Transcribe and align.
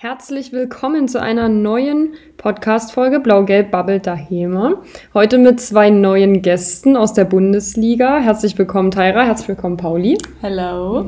Herzlich 0.00 0.52
willkommen 0.52 1.08
zu 1.08 1.20
einer 1.20 1.48
neuen 1.48 2.14
Podcast-Folge 2.36 3.18
Blau-Gelb 3.18 3.72
babbelt 3.72 4.06
daheim. 4.06 4.76
Heute 5.12 5.38
mit 5.38 5.60
zwei 5.60 5.90
neuen 5.90 6.40
Gästen 6.40 6.96
aus 6.96 7.14
der 7.14 7.24
Bundesliga. 7.24 8.20
Herzlich 8.20 8.56
willkommen, 8.56 8.92
Tyra. 8.92 9.24
Herzlich 9.24 9.48
willkommen, 9.48 9.76
Pauli. 9.76 10.16
Hello. 10.40 11.04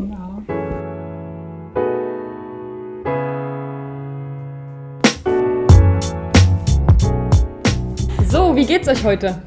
So, 8.27 8.57
wie 8.57 8.67
geht's 8.67 8.89
euch 8.89 9.05
heute? 9.05 9.41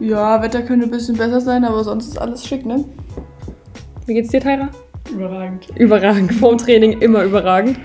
Ja, 0.00 0.40
Wetter 0.40 0.62
könnte 0.62 0.86
ein 0.86 0.90
bisschen 0.90 1.18
besser 1.18 1.42
sein, 1.42 1.66
aber 1.66 1.84
sonst 1.84 2.08
ist 2.08 2.18
alles 2.18 2.46
schick, 2.46 2.64
ne? 2.64 2.86
Wie 4.06 4.14
geht's 4.14 4.30
dir, 4.30 4.40
Tyra? 4.40 4.70
Überragend. 5.12 5.68
Überragend. 5.76 6.32
Vorm 6.32 6.56
Training 6.56 7.02
immer 7.02 7.24
überragend. 7.24 7.78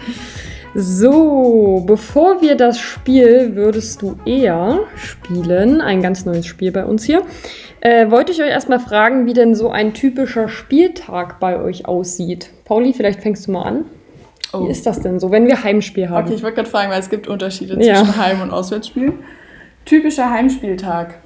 So, 0.76 1.84
bevor 1.86 2.42
wir 2.42 2.55
das 2.55 2.80
Spiel 2.80 3.55
würdest 3.55 4.02
du 4.02 4.18
eher 4.26 4.80
spielen, 4.95 5.81
ein 5.81 6.02
ganz 6.02 6.26
neues 6.26 6.48
Spiel 6.48 6.72
bei 6.72 6.84
uns 6.84 7.04
hier, 7.04 7.22
äh, 7.81 8.09
wollte 8.09 8.31
ich 8.31 8.41
euch 8.41 8.50
erstmal 8.50 8.80
fragen, 8.80 9.28
wie 9.28 9.34
denn 9.34 9.54
so 9.54 9.70
ein 9.70 9.94
typischer 9.94 10.50
Spieltag 10.50 11.40
bei 11.40 11.59
euch 11.59 11.86
aussieht. 11.86 12.50
Pauli, 12.66 12.94
vielleicht 12.94 13.22
fängst 13.22 13.45
du 13.48 13.52
mal 13.52 13.64
an. 13.64 13.86
Oh. 14.52 14.66
Wie 14.66 14.72
ist 14.72 14.86
das 14.86 15.00
denn 15.02 15.20
so, 15.20 15.30
wenn 15.31 15.45
wir 15.48 15.64
Heimspiel 15.64 16.09
haben? 16.09 16.26
Okay, 16.26 16.36
ich 16.36 16.44
wollte 16.44 16.55
gerade 16.58 16.70
fragen, 16.70 16.92
weil 16.92 17.00
es 17.00 17.09
gibt 17.09 17.28
Unterschiede 17.28 17.76
Ja. 17.84 17.95
zwischen 18.03 18.17
Heim- 18.17 18.42
und 18.42 18.52
Auswärtsspielen. 18.52 19.14
Typischer 19.86 20.30
Heimspieltag. 20.31 21.20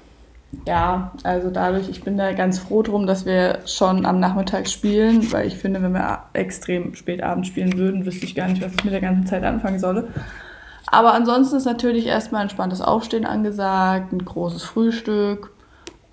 Ja, 0.65 1.11
also 1.23 1.49
dadurch, 1.49 1.89
ich 1.89 2.03
bin 2.03 2.17
da 2.17 2.31
ganz 2.33 2.59
froh 2.59 2.81
drum, 2.81 3.05
dass 3.05 3.25
wir 3.25 3.59
schon 3.65 4.05
am 4.05 4.19
Nachmittag 4.19 4.69
spielen, 4.69 5.31
weil 5.31 5.47
ich 5.47 5.57
finde, 5.57 5.81
wenn 5.81 5.93
wir 5.93 6.23
extrem 6.33 6.95
spät 6.95 7.21
abends 7.21 7.49
spielen 7.49 7.77
würden, 7.77 8.05
wüsste 8.05 8.25
ich 8.25 8.35
gar 8.35 8.47
nicht, 8.47 8.61
was 8.61 8.73
ich 8.73 8.83
mit 8.83 8.93
der 8.93 9.01
ganzen 9.01 9.27
Zeit 9.27 9.43
anfangen 9.43 9.79
solle. 9.79 10.07
Aber 10.89 11.13
ansonsten 11.13 11.57
ist 11.57 11.65
natürlich 11.65 12.07
erstmal 12.07 12.43
entspanntes 12.43 12.81
Aufstehen 12.81 13.25
angesagt, 13.25 14.13
ein 14.13 14.23
großes 14.23 14.63
Frühstück. 14.63 15.51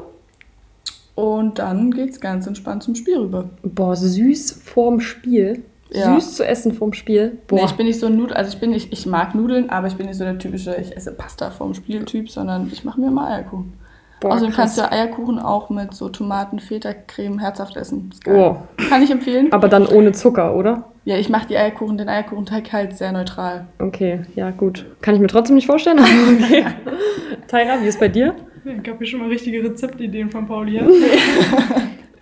Und 1.14 1.58
dann 1.58 1.92
geht's 1.92 2.20
ganz 2.20 2.46
entspannt 2.46 2.82
zum 2.82 2.94
Spiel 2.94 3.18
rüber. 3.18 3.50
Boah, 3.62 3.94
süß 3.94 4.60
vorm 4.64 5.00
Spiel. 5.00 5.64
Ja. 5.90 6.14
Süß 6.14 6.34
zu 6.34 6.46
essen 6.46 6.74
vorm 6.74 6.92
Spiel. 6.92 7.38
Boah. 7.46 7.56
Nee, 7.56 7.64
ich 7.66 7.72
bin 7.72 7.86
nicht 7.86 8.00
so 8.00 8.06
ein 8.06 8.16
Nudel, 8.16 8.36
also 8.36 8.52
ich 8.52 8.58
bin 8.58 8.70
nicht, 8.70 8.92
ich 8.92 9.06
mag 9.06 9.34
Nudeln, 9.34 9.70
aber 9.70 9.86
ich 9.86 9.94
bin 9.94 10.06
nicht 10.06 10.16
so 10.16 10.24
der 10.24 10.38
typische, 10.38 10.74
ich 10.74 10.96
esse 10.96 11.12
Pasta 11.12 11.50
vorm 11.50 11.72
Spieltyp, 11.74 12.30
sondern 12.30 12.68
ich 12.72 12.84
mache 12.84 13.00
mir 13.00 13.10
mal 13.10 13.32
Eierkuchen. 13.32 13.74
Boah, 14.24 14.30
Außerdem 14.32 14.54
krass. 14.54 14.76
kannst 14.76 14.78
du 14.78 14.90
Eierkuchen 14.90 15.38
auch 15.38 15.68
mit 15.68 15.92
so 15.92 16.08
Tomaten, 16.08 16.58
Feta, 16.58 16.94
Creme 16.94 17.38
herzhaft 17.40 17.76
essen. 17.76 18.08
Ist 18.10 18.24
geil. 18.24 18.34
Oh, 18.38 18.56
Kann 18.88 19.02
ich 19.02 19.10
empfehlen. 19.10 19.52
aber 19.52 19.68
dann 19.68 19.86
ohne 19.86 20.12
Zucker, 20.12 20.56
oder? 20.56 20.84
Ja, 21.04 21.18
ich 21.18 21.28
mache 21.28 21.46
die 21.48 21.58
Eierkuchen, 21.58 21.98
den 21.98 22.08
Eierkuchenteig 22.08 22.72
halt 22.72 22.96
sehr 22.96 23.12
neutral. 23.12 23.66
Okay, 23.78 24.20
ja 24.34 24.50
gut. 24.50 24.86
Kann 25.02 25.14
ich 25.14 25.20
mir 25.20 25.26
trotzdem 25.26 25.56
nicht 25.56 25.66
vorstellen, 25.66 25.98
aber 25.98 26.08
okay. 26.42 26.64
Tyra, 27.48 27.82
wie 27.82 27.86
ist 27.86 28.00
bei 28.00 28.08
dir? 28.08 28.34
Ich 28.64 28.88
habe 28.88 28.96
hier 28.96 29.06
schon 29.06 29.20
mal 29.20 29.28
richtige 29.28 29.62
Rezeptideen 29.62 30.30
von 30.30 30.46
Pauli. 30.46 30.80
Ja? 30.80 30.86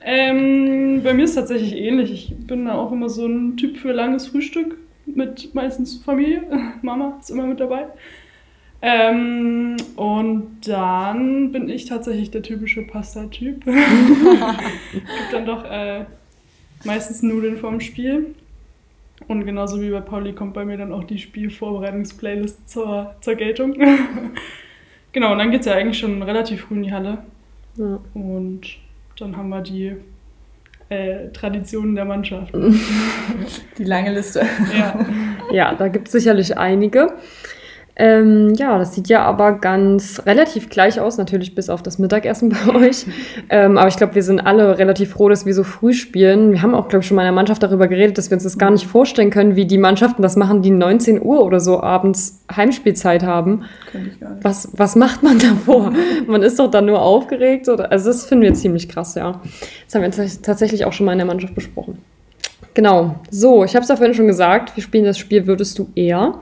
ähm, 0.05 1.03
bei 1.05 1.15
mir 1.15 1.23
ist 1.23 1.31
es 1.31 1.37
tatsächlich 1.37 1.77
ähnlich. 1.77 2.13
Ich 2.13 2.47
bin 2.49 2.65
da 2.65 2.75
auch 2.75 2.91
immer 2.91 3.09
so 3.09 3.27
ein 3.27 3.57
Typ 3.57 3.77
für 3.77 3.93
langes 3.93 4.27
Frühstück 4.27 4.77
mit 5.07 5.55
meistens 5.55 5.99
Familie. 5.99 6.43
Mama 6.83 7.17
ist 7.21 7.31
immer 7.31 7.47
mit 7.47 7.61
dabei. 7.61 7.87
Ähm, 8.85 9.77
und 9.95 10.67
dann 10.67 11.53
bin 11.53 11.69
ich 11.69 11.85
tatsächlich 11.87 12.33
der 12.33 12.43
typische 12.43 12.83
Pasta-Typ. 12.83 13.65
Gibt 13.65 15.33
dann 15.33 15.47
doch 15.47 15.65
äh, 15.65 16.05
meistens 16.85 17.23
Nudeln 17.23 17.57
vorm 17.59 17.81
Spiel. 17.81 18.35
Und 19.29 19.47
genauso 19.47 19.81
wie 19.81 19.91
bei 19.91 20.01
Pauli 20.01 20.33
kommt 20.33 20.55
bei 20.55 20.65
mir 20.65 20.77
dann 20.77 20.93
auch 20.93 21.05
die 21.05 21.19
Spielvorbereitungs-Playlist 21.19 22.69
zur, 22.69 23.15
zur 23.21 23.37
Geltung. 23.37 23.75
genau, 25.13 25.33
und 25.33 25.39
dann 25.39 25.53
geht 25.53 25.61
es 25.61 25.67
ja 25.67 25.75
eigentlich 25.75 25.99
schon 25.99 26.21
relativ 26.23 26.63
früh 26.63 26.75
in 26.75 26.83
die 26.83 26.93
Halle. 26.93 27.19
Ja. 27.77 28.01
Und 28.15 28.63
dann 29.17 29.37
haben 29.37 29.49
wir 29.51 29.61
die 29.61 29.93
äh, 30.89 31.29
Traditionen 31.33 31.95
der 31.95 32.05
Mannschaft. 32.05 32.53
Die 33.79 33.85
lange 33.85 34.13
Liste. 34.13 34.45
ja. 34.77 35.07
Ja, 35.51 35.75
da 35.75 35.89
gibt 35.89 36.09
es 36.09 36.13
sicherlich 36.13 36.59
einige. 36.59 37.15
Ähm, 37.95 38.55
ja, 38.55 38.79
das 38.79 38.95
sieht 38.95 39.09
ja 39.09 39.23
aber 39.23 39.53
ganz 39.53 40.23
relativ 40.25 40.71
gleich 40.71 40.99
aus, 40.99 41.19
natürlich 41.19 41.55
bis 41.55 41.69
auf 41.69 41.83
das 41.83 41.99
Mittagessen 41.99 42.49
bei 42.67 42.75
euch. 42.75 43.05
Ähm, 43.51 43.77
aber 43.77 43.89
ich 43.89 43.97
glaube, 43.99 44.15
wir 44.15 44.23
sind 44.23 44.41
alle 44.41 44.79
relativ 44.79 45.11
froh, 45.11 45.29
dass 45.29 45.45
wir 45.45 45.53
so 45.53 45.63
früh 45.63 45.93
spielen. 45.93 46.53
Wir 46.53 46.63
haben 46.63 46.75
auch, 46.75 46.89
glaube 46.89 47.03
ich, 47.03 47.07
schon 47.09 47.17
mal 47.17 47.23
in 47.23 47.27
der 47.27 47.33
Mannschaft 47.35 47.63
darüber 47.63 47.89
geredet, 47.89 48.17
dass 48.17 48.31
wir 48.31 48.37
uns 48.37 48.45
das 48.45 48.57
gar 48.57 48.71
nicht 48.71 48.87
vorstellen 48.87 49.29
können, 49.29 49.57
wie 49.57 49.67
die 49.67 49.77
Mannschaften 49.77 50.23
das 50.23 50.37
machen, 50.37 50.63
die 50.63 50.71
19 50.71 51.23
Uhr 51.23 51.45
oder 51.45 51.61
so 51.61 51.83
abends 51.83 52.43
Heimspielzeit 52.55 53.25
haben. 53.25 53.65
Könnte 53.91 54.09
ich 54.15 54.21
gar 54.21 54.31
nicht. 54.31 54.43
Was, 54.45 54.69
was 54.73 54.97
macht 54.97 55.23
man 55.23 55.39
davor? 55.39 55.93
man 56.27 56.43
ist 56.43 56.59
doch 56.59 56.71
dann 56.71 56.87
nur 56.87 57.03
aufgeregt. 57.03 57.69
Oder, 57.69 57.93
also 57.93 58.09
das 58.09 58.25
finden 58.25 58.45
wir 58.45 58.55
ziemlich 58.55 58.89
krass, 58.89 59.17
ja. 59.17 59.43
Das 59.85 59.95
haben 59.95 60.03
wir 60.03 60.11
tats- 60.11 60.41
tatsächlich 60.41 60.87
auch 60.87 60.95
schon 60.95 61.05
mal 61.05 61.13
in 61.13 61.19
der 61.19 61.27
Mannschaft 61.27 61.55
besprochen. 61.55 61.99
Genau. 62.73 63.17
So, 63.31 63.65
ich 63.65 63.75
habe 63.75 63.83
es 63.83 63.89
ja 63.91 63.97
vorhin 63.97 64.15
schon 64.15 64.29
gesagt, 64.29 64.75
wir 64.77 64.83
spielen 64.83 65.05
das 65.05 65.19
Spiel 65.19 65.47
Würdest 65.47 65.79
du 65.79 65.89
eher. 65.95 66.37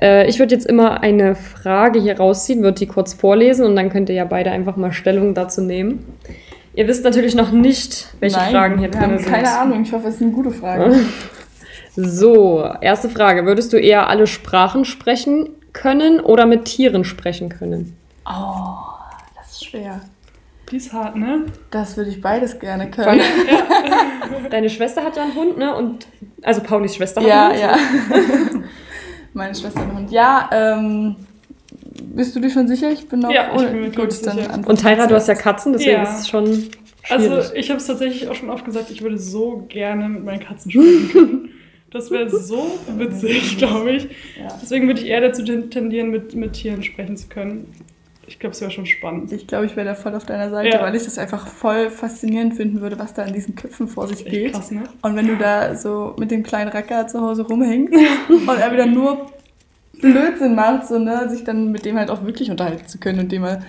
Äh, 0.00 0.28
ich 0.28 0.38
würde 0.38 0.54
jetzt 0.54 0.66
immer 0.66 1.02
eine 1.02 1.34
Frage 1.34 2.00
hier 2.00 2.18
rausziehen, 2.18 2.62
würde 2.62 2.78
die 2.78 2.86
kurz 2.86 3.14
vorlesen 3.14 3.66
und 3.66 3.76
dann 3.76 3.90
könnt 3.90 4.08
ihr 4.08 4.14
ja 4.14 4.24
beide 4.24 4.50
einfach 4.50 4.76
mal 4.76 4.92
Stellung 4.92 5.34
dazu 5.34 5.60
nehmen. 5.60 6.06
Ihr 6.74 6.86
wisst 6.86 7.02
natürlich 7.04 7.34
noch 7.34 7.50
nicht, 7.50 8.08
welche 8.20 8.36
Nein, 8.36 8.52
Fragen 8.52 8.78
hier 8.78 8.92
wir 8.92 9.00
haben 9.00 9.10
drin 9.10 9.18
sind. 9.18 9.32
Keine 9.32 9.50
Ahnung, 9.58 9.82
ich 9.82 9.92
hoffe, 9.92 10.08
es 10.08 10.18
sind 10.18 10.32
gute 10.32 10.50
Fragen. 10.50 10.94
So, 12.00 12.64
erste 12.80 13.08
Frage. 13.08 13.44
Würdest 13.44 13.72
du 13.72 13.76
eher 13.76 14.06
alle 14.08 14.28
Sprachen 14.28 14.84
sprechen 14.84 15.48
können 15.72 16.20
oder 16.20 16.46
mit 16.46 16.64
Tieren 16.66 17.02
sprechen 17.04 17.48
können? 17.48 17.96
Oh, 18.24 18.76
das 19.36 19.50
ist 19.50 19.64
schwer. 19.64 20.00
Die 20.70 20.76
ist 20.76 20.92
hart, 20.92 21.16
ne? 21.16 21.46
Das 21.72 21.96
würde 21.96 22.10
ich 22.10 22.20
beides 22.20 22.60
gerne 22.60 22.88
können. 22.88 23.20
Deine 24.50 24.70
Schwester 24.70 25.02
hat 25.02 25.16
ja 25.16 25.24
einen 25.24 25.34
Hund, 25.34 25.58
ne? 25.58 25.74
Und 25.74 26.06
also 26.42 26.60
Paulis 26.62 26.94
Schwester 26.94 27.20
hat 27.20 27.26
Ja, 27.28 27.48
einen 27.48 27.62
Hund. 27.62 27.62
ja. 28.10 28.36
Meine 29.38 29.54
Schwester 29.54 29.82
und 29.82 29.94
Hund. 29.96 30.10
Ja, 30.10 30.50
ähm, 30.52 31.14
bist 32.14 32.34
du 32.34 32.40
dir 32.40 32.50
schon 32.50 32.66
sicher? 32.66 32.90
Ich 32.90 33.08
bin 33.08 33.20
noch 33.20 33.30
Ja, 33.30 33.50
ich 33.54 33.62
bin 33.70 33.80
mir 33.82 33.90
gut. 33.90 34.26
Dann 34.26 34.64
Und 34.64 34.80
Tyra, 34.80 35.06
du 35.06 35.14
hast 35.14 35.28
ja. 35.28 35.34
Katzen, 35.34 35.72
deswegen 35.72 35.92
Ja. 35.92 36.02
ist 36.02 36.20
es 36.22 36.28
schon 36.28 36.46
schwierig. 36.46 36.70
Also, 37.08 37.54
ich 37.54 37.70
habe 37.70 37.78
es 37.78 37.86
tatsächlich 37.86 38.28
auch 38.28 38.34
schon 38.34 38.50
oft 38.50 38.64
gesagt, 38.64 38.90
ich 38.90 39.00
würde 39.00 39.16
so 39.16 39.64
gerne 39.68 40.08
mit 40.08 40.24
meinen 40.24 40.40
Katzen 40.40 40.70
sprechen 40.72 41.08
können. 41.12 41.48
Das 41.90 42.10
wäre 42.10 42.28
so 42.28 42.78
witzig, 42.98 43.56
glaube 43.58 43.92
ich. 43.92 44.08
Deswegen 44.60 44.88
würde 44.88 45.00
ich 45.00 45.06
eher 45.06 45.22
dazu 45.22 45.42
ten- 45.42 45.70
tendieren, 45.70 46.10
mit, 46.10 46.34
mit 46.34 46.52
Tieren 46.52 46.82
sprechen 46.82 47.16
zu 47.16 47.28
können. 47.28 47.72
Ich 48.28 48.38
glaube, 48.38 48.52
es 48.54 48.60
wäre 48.60 48.70
schon 48.70 48.86
spannend. 48.86 49.32
Ich 49.32 49.46
glaube, 49.46 49.66
ich 49.66 49.74
wäre 49.74 49.86
da 49.86 49.94
voll 49.94 50.14
auf 50.14 50.24
deiner 50.26 50.50
Seite, 50.50 50.76
Ja. 50.76 50.82
weil 50.82 50.94
ich 50.94 51.02
das 51.04 51.18
einfach 51.18 51.46
voll 51.48 51.90
faszinierend 51.90 52.54
finden 52.54 52.80
würde, 52.80 52.98
was 52.98 53.14
da 53.14 53.24
in 53.24 53.32
diesen 53.32 53.54
Köpfen 53.56 53.88
vor 53.88 54.06
sich 54.06 54.24
geht. 54.24 54.52
krass, 54.52 54.70
ne? 54.70 54.84
Und 55.02 55.16
wenn 55.16 55.26
du 55.26 55.36
da 55.36 55.74
so 55.74 56.14
mit 56.18 56.30
dem 56.30 56.42
kleinen 56.42 56.68
Racker 56.70 57.06
zu 57.08 57.20
Hause 57.20 57.42
rumhängst 57.46 57.92
und 58.28 58.48
er 58.60 58.72
wieder 58.72 58.86
nur 58.86 59.26
Blödsinn 60.00 60.54
macht, 60.54 60.86
so, 60.86 60.98
ne, 60.98 61.28
sich 61.28 61.42
dann 61.42 61.72
mit 61.72 61.84
dem 61.84 61.96
halt 61.98 62.10
auch 62.10 62.22
wirklich 62.24 62.50
unterhalten 62.50 62.86
zu 62.86 62.98
können 62.98 63.18
und 63.20 63.32
dem 63.32 63.42
mal 63.42 63.62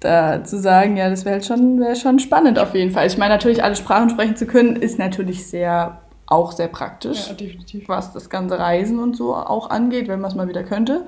da 0.00 0.44
zu 0.44 0.58
sagen, 0.58 0.96
ja, 0.96 1.10
das 1.10 1.24
wäre 1.24 1.34
halt 1.36 1.46
schon, 1.46 1.80
wäre 1.80 1.96
schon 1.96 2.18
spannend 2.20 2.58
auf 2.58 2.74
jeden 2.74 2.92
Fall. 2.92 3.06
Ich 3.06 3.18
meine, 3.18 3.34
natürlich 3.34 3.64
alle 3.64 3.74
Sprachen 3.74 4.10
sprechen 4.10 4.36
zu 4.36 4.46
können, 4.46 4.76
ist 4.76 4.98
natürlich 4.98 5.46
sehr, 5.48 5.98
auch 6.26 6.52
sehr 6.52 6.68
praktisch, 6.68 7.28
Ja, 7.28 7.34
definitiv. 7.34 7.88
was 7.88 8.12
das 8.12 8.30
ganze 8.30 8.58
Reisen 8.58 9.00
und 9.00 9.16
so 9.16 9.34
auch 9.34 9.70
angeht, 9.70 10.06
wenn 10.06 10.20
man 10.20 10.30
es 10.30 10.36
mal 10.36 10.46
wieder 10.48 10.62
könnte. 10.62 11.02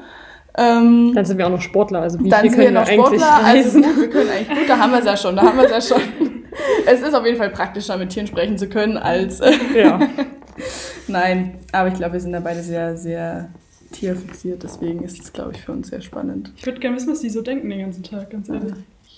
Ähm, 0.57 1.13
Dann 1.15 1.25
sind 1.25 1.39
wir 1.39 1.47
auch 1.47 1.51
noch 1.51 1.61
Sportler, 1.61 2.03
also 2.03 2.19
wie 2.23 2.29
dann 2.29 2.41
viel 2.41 2.51
sind 2.51 2.59
wir 2.59 2.67
können 2.67 2.75
wir 2.75 2.81
noch 2.81 2.89
eigentlich 2.89 3.23
Sportler, 3.23 3.45
also 3.45 3.47
reisen? 3.47 3.83
gut, 3.83 4.01
wir 4.01 4.11
können 4.11 4.31
eigentlich 4.31 4.59
gut, 4.59 4.69
da 4.69 4.79
haben 4.79 4.93
wir 4.93 4.99
es 4.99 5.05
ja 5.05 5.17
schon, 5.17 5.37
da 5.37 5.43
haben 5.43 5.57
wir 5.59 5.65
es 5.65 5.71
ja 5.71 5.81
schon. 5.81 6.03
Es 6.87 7.01
ist 7.01 7.15
auf 7.15 7.25
jeden 7.25 7.39
Fall 7.39 7.51
praktischer, 7.51 7.97
mit 7.97 8.11
Tieren 8.11 8.27
sprechen 8.27 8.59
zu 8.59 8.69
können, 8.69 8.97
als 8.97 9.41
äh, 9.41 9.53
ja. 9.75 10.01
Nein, 11.09 11.59
aber 11.73 11.89
ich 11.89 11.95
glaube, 11.95 12.15
wir 12.15 12.21
sind 12.21 12.33
da 12.33 12.41
beide 12.41 12.63
sehr, 12.63 12.97
sehr 12.97 13.49
tierfixiert, 13.93 14.63
deswegen 14.63 15.03
ist 15.03 15.21
es, 15.21 15.33
glaube 15.33 15.53
ich, 15.55 15.63
für 15.63 15.73
uns 15.73 15.89
sehr 15.89 16.01
spannend. 16.01 16.53
Ich 16.57 16.67
würde 16.67 16.81
gerne 16.81 16.97
wissen, 16.97 17.11
was 17.11 17.21
die 17.21 17.31
so 17.31 17.43
denken 17.43 17.71
den 17.71 17.81
ganzen 17.81 18.03
Tag, 18.03 18.31
ganz 18.31 18.49
ehrlich. 18.49 18.73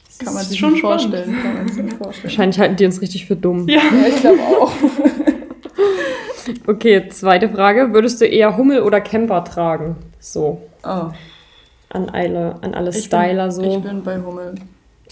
Das 0.08 0.18
Kann 0.26 0.34
man 0.34 0.44
sich 0.44 0.58
schon 0.58 0.76
vorstellen. 0.76 1.36
Kann 1.42 1.54
man 1.54 1.68
sich 1.68 1.82
nicht 1.82 1.96
vorstellen. 1.96 2.24
Wahrscheinlich 2.24 2.58
halten 2.58 2.76
die 2.76 2.84
uns 2.84 3.00
richtig 3.00 3.26
für 3.26 3.36
dumm. 3.36 3.66
Ja. 3.68 3.80
Ja, 3.80 4.08
ich 4.08 4.16
glaube 4.16 4.40
auch. 4.40 4.72
Okay, 6.66 7.08
zweite 7.08 7.48
Frage. 7.48 7.92
Würdest 7.92 8.20
du 8.20 8.26
eher 8.26 8.56
Hummel 8.56 8.82
oder 8.82 9.00
Camper 9.00 9.44
tragen? 9.44 9.96
So, 10.20 10.60
Oh, 10.84 11.10
an 11.90 12.08
alle, 12.10 12.56
an 12.62 12.74
alle 12.74 12.90
ich 12.90 13.04
Styler 13.04 13.44
bin, 13.44 13.50
so. 13.52 13.62
Ich 13.62 13.78
bin 13.82 14.02
bei 14.02 14.18
Hummel. 14.20 14.54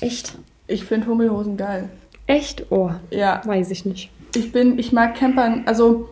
Echt? 0.01 0.35
Ich 0.67 0.85
finde 0.85 1.07
Hummelhosen 1.09 1.57
geil. 1.57 1.89
Echt? 2.27 2.67
Oh, 2.71 2.91
Ja, 3.11 3.41
weiß 3.45 3.71
ich 3.71 3.85
nicht. 3.85 4.11
ich 4.35 4.51
bin, 4.53 4.79
ich 4.79 4.93
mag 4.93 5.15
Campern, 5.15 5.63
also 5.67 6.09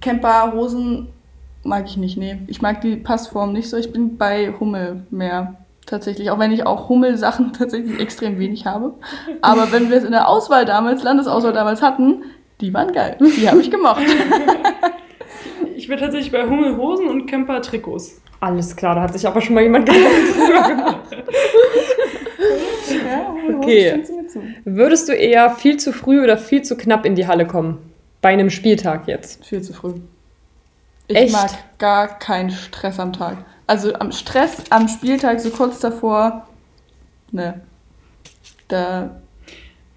Camper-Hosen 0.00 1.08
mag 1.64 1.86
ich 1.86 1.96
nicht, 1.96 2.16
nee. 2.16 2.38
Ich 2.48 2.60
mag 2.60 2.80
die 2.80 2.96
Passform 2.96 3.52
nicht 3.52 3.68
so. 3.70 3.76
Ich 3.76 3.92
bin 3.92 4.16
bei 4.18 4.52
Hummel 4.58 5.06
mehr 5.10 5.54
tatsächlich, 5.86 6.30
auch 6.30 6.38
wenn 6.38 6.50
ich 6.52 6.66
auch 6.66 6.88
Hummel-Sachen 6.88 7.52
tatsächlich 7.58 7.98
extrem 8.00 8.38
wenig 8.38 8.66
habe. 8.66 8.94
Aber 9.42 9.70
wenn 9.72 9.90
wir 9.90 9.96
es 9.96 10.04
in 10.04 10.12
der 10.12 10.28
Auswahl 10.28 10.64
damals, 10.64 11.02
Landesauswahl 11.02 11.52
damals 11.52 11.82
hatten, 11.82 12.24
die 12.62 12.72
waren 12.72 12.92
geil. 12.92 13.18
Die 13.20 13.48
habe 13.48 13.60
ich 13.60 13.70
gemocht. 13.70 14.02
Ich 15.74 15.88
bin 15.88 15.98
tatsächlich 15.98 16.30
bei 16.30 16.44
Hummelhosen 16.46 17.08
und 17.08 17.26
Camper-Trikots. 17.26 18.20
Alles 18.38 18.76
klar, 18.76 18.94
da 18.94 19.00
hat 19.02 19.12
sich 19.14 19.26
aber 19.26 19.40
schon 19.40 19.54
mal 19.56 19.62
jemand 19.64 19.86
Gedanken 19.88 20.32
drüber 20.32 20.68
gemacht. 20.68 21.16
Ja, 23.04 23.34
Okay. 23.58 24.02
Würdest 24.64 25.08
du 25.08 25.12
eher 25.12 25.50
viel 25.50 25.78
zu 25.78 25.92
früh 25.92 26.22
oder 26.22 26.38
viel 26.38 26.62
zu 26.62 26.76
knapp 26.76 27.04
in 27.04 27.16
die 27.16 27.26
Halle 27.26 27.46
kommen? 27.46 27.78
Bei 28.20 28.28
einem 28.28 28.48
Spieltag 28.50 29.08
jetzt. 29.08 29.44
Viel 29.44 29.60
zu 29.62 29.72
früh. 29.72 29.94
Ich 31.08 31.16
Echt? 31.16 31.32
mag 31.32 31.50
gar 31.78 32.18
keinen 32.20 32.50
Stress 32.50 33.00
am 33.00 33.12
Tag. 33.12 33.38
Also 33.66 33.92
am 33.94 34.12
Stress 34.12 34.62
am 34.70 34.86
Spieltag, 34.86 35.40
so 35.40 35.50
kurz 35.50 35.80
davor, 35.80 36.46
ne. 37.32 37.60
Da, 38.68 39.16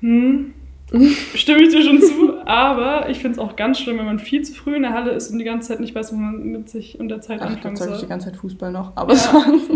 Hm. 0.01 0.53
Stimme 1.35 1.63
ich 1.63 1.69
dir 1.69 1.81
schon 1.83 1.99
zu, 2.01 2.33
aber 2.45 3.09
ich 3.09 3.19
finde 3.19 3.33
es 3.33 3.39
auch 3.39 3.55
ganz 3.55 3.79
schlimm, 3.79 3.97
wenn 3.97 4.05
man 4.05 4.19
viel 4.19 4.43
zu 4.43 4.53
früh 4.53 4.75
in 4.75 4.83
der 4.83 4.93
Halle 4.93 5.11
ist 5.11 5.31
und 5.31 5.39
die 5.39 5.43
ganze 5.45 5.69
Zeit 5.69 5.79
nicht 5.79 5.95
weiß, 5.95 6.11
was 6.11 6.17
man 6.19 6.43
mit 6.43 6.69
sich 6.69 6.99
und 6.99 7.09
der 7.09 7.21
Zeit 7.21 7.41
ach, 7.41 7.47
anfangen 7.47 7.75
zeige 7.75 7.91
ich 7.91 7.95
die 7.97 8.01
soll. 8.01 8.09
ganze 8.09 8.27
Zeit 8.27 8.37
Fußball 8.37 8.71
noch. 8.71 8.91
Aber 8.95 9.13
Ja. 9.13 9.19
sonst 9.19 9.69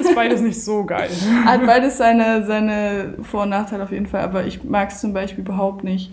Ist 0.00 0.14
beides 0.14 0.40
nicht 0.40 0.62
so 0.62 0.84
geil. 0.84 1.10
hat 1.44 1.66
beides 1.66 1.98
seine, 1.98 2.44
seine 2.46 3.14
Vor- 3.22 3.42
und 3.42 3.50
Nachteile 3.50 3.82
auf 3.82 3.92
jeden 3.92 4.06
Fall. 4.06 4.22
Aber 4.22 4.46
ich 4.46 4.64
mag 4.64 4.90
es 4.90 5.00
zum 5.00 5.12
Beispiel 5.12 5.44
überhaupt 5.44 5.84
nicht, 5.84 6.10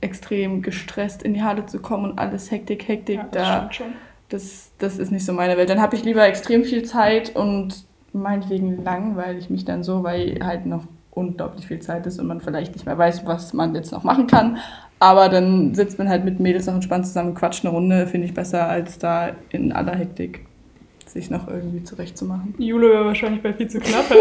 extrem 0.00 0.62
gestresst 0.62 1.22
in 1.22 1.34
die 1.34 1.42
Halle 1.42 1.66
zu 1.66 1.78
kommen 1.78 2.10
und 2.12 2.18
alles 2.18 2.50
Hektik, 2.50 2.88
Hektik. 2.88 3.16
Ja, 3.16 3.28
das 3.30 3.42
da, 3.42 3.56
stimmt 3.56 3.74
schon. 3.74 3.86
das, 4.30 4.70
das 4.78 4.98
ist 4.98 5.12
nicht 5.12 5.26
so 5.26 5.34
meine 5.34 5.58
Welt. 5.58 5.68
Dann 5.68 5.80
habe 5.80 5.94
ich 5.94 6.04
lieber 6.04 6.26
extrem 6.26 6.64
viel 6.64 6.84
Zeit 6.84 7.36
und 7.36 7.84
meinetwegen 8.14 8.82
langweile 8.82 9.36
ich 9.38 9.50
mich 9.50 9.66
dann 9.66 9.82
so, 9.84 10.02
weil 10.02 10.38
halt 10.42 10.64
noch 10.64 10.84
unglaublich 11.12 11.66
viel 11.66 11.80
Zeit 11.80 12.06
ist 12.06 12.18
und 12.18 12.26
man 12.26 12.40
vielleicht 12.40 12.74
nicht 12.74 12.86
mehr 12.86 12.96
weiß, 12.96 13.26
was 13.26 13.52
man 13.52 13.74
jetzt 13.74 13.92
noch 13.92 14.04
machen 14.04 14.26
kann. 14.26 14.58
Aber 14.98 15.28
dann 15.28 15.74
sitzt 15.74 15.98
man 15.98 16.08
halt 16.08 16.24
mit 16.24 16.40
Mädels 16.40 16.66
noch 16.66 16.74
entspannt 16.74 17.06
zusammen, 17.06 17.34
quatscht 17.34 17.64
eine 17.64 17.72
Runde, 17.74 18.06
finde 18.06 18.26
ich 18.26 18.34
besser, 18.34 18.68
als 18.68 18.98
da 18.98 19.30
in 19.50 19.72
aller 19.72 19.94
Hektik 19.94 20.46
sich 21.12 21.30
noch 21.30 21.48
irgendwie 21.48 21.82
zurechtzumachen. 21.82 22.54
Jule 22.58 22.90
wäre 22.90 23.04
wahrscheinlich 23.06 23.42
bei 23.42 23.52
viel 23.52 23.68
zu 23.68 23.80
knapp. 23.80 24.04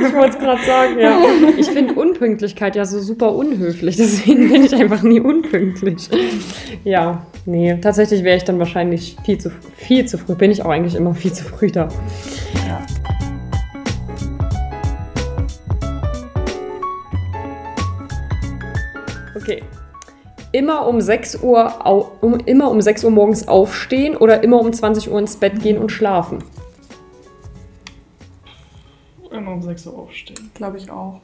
Ich 0.00 0.14
wollte 0.14 0.36
es 0.36 0.38
gerade 0.38 0.62
sagen, 0.62 0.98
ja. 0.98 1.20
Ich 1.58 1.66
finde 1.66 1.94
Unpünktlichkeit 1.94 2.76
ja 2.76 2.84
so 2.84 3.00
super 3.00 3.34
unhöflich, 3.34 3.96
deswegen 3.96 4.48
bin 4.48 4.64
ich 4.64 4.74
einfach 4.74 5.02
nie 5.02 5.20
unpünktlich. 5.20 6.08
Ja, 6.84 7.26
nee, 7.46 7.76
tatsächlich 7.80 8.22
wäre 8.22 8.36
ich 8.36 8.44
dann 8.44 8.58
wahrscheinlich 8.58 9.16
viel 9.24 9.38
zu, 9.38 9.50
viel 9.76 10.06
zu 10.06 10.18
früh. 10.18 10.34
Bin 10.34 10.50
ich 10.50 10.62
auch 10.62 10.70
eigentlich 10.70 10.94
immer 10.94 11.14
viel 11.14 11.32
zu 11.32 11.44
früh 11.44 11.70
da. 11.70 11.88
Ja. 12.66 12.86
Okay. 19.46 19.62
Immer 20.50 20.86
um 20.88 21.00
6 21.00 21.42
Uhr, 21.42 21.86
au, 21.86 22.10
um, 22.20 22.40
immer 22.40 22.70
um 22.70 22.80
6 22.80 23.04
Uhr 23.04 23.10
morgens 23.10 23.46
aufstehen 23.46 24.16
oder 24.16 24.42
immer 24.42 24.58
um 24.58 24.72
20 24.72 25.10
Uhr 25.10 25.18
ins 25.20 25.36
Bett 25.36 25.60
gehen 25.62 25.78
und 25.78 25.90
schlafen? 25.92 26.42
Immer 29.30 29.52
um 29.52 29.62
6 29.62 29.86
Uhr 29.86 29.98
aufstehen. 29.98 30.50
Glaube 30.54 30.78
ich 30.78 30.90
auch. 30.90 31.20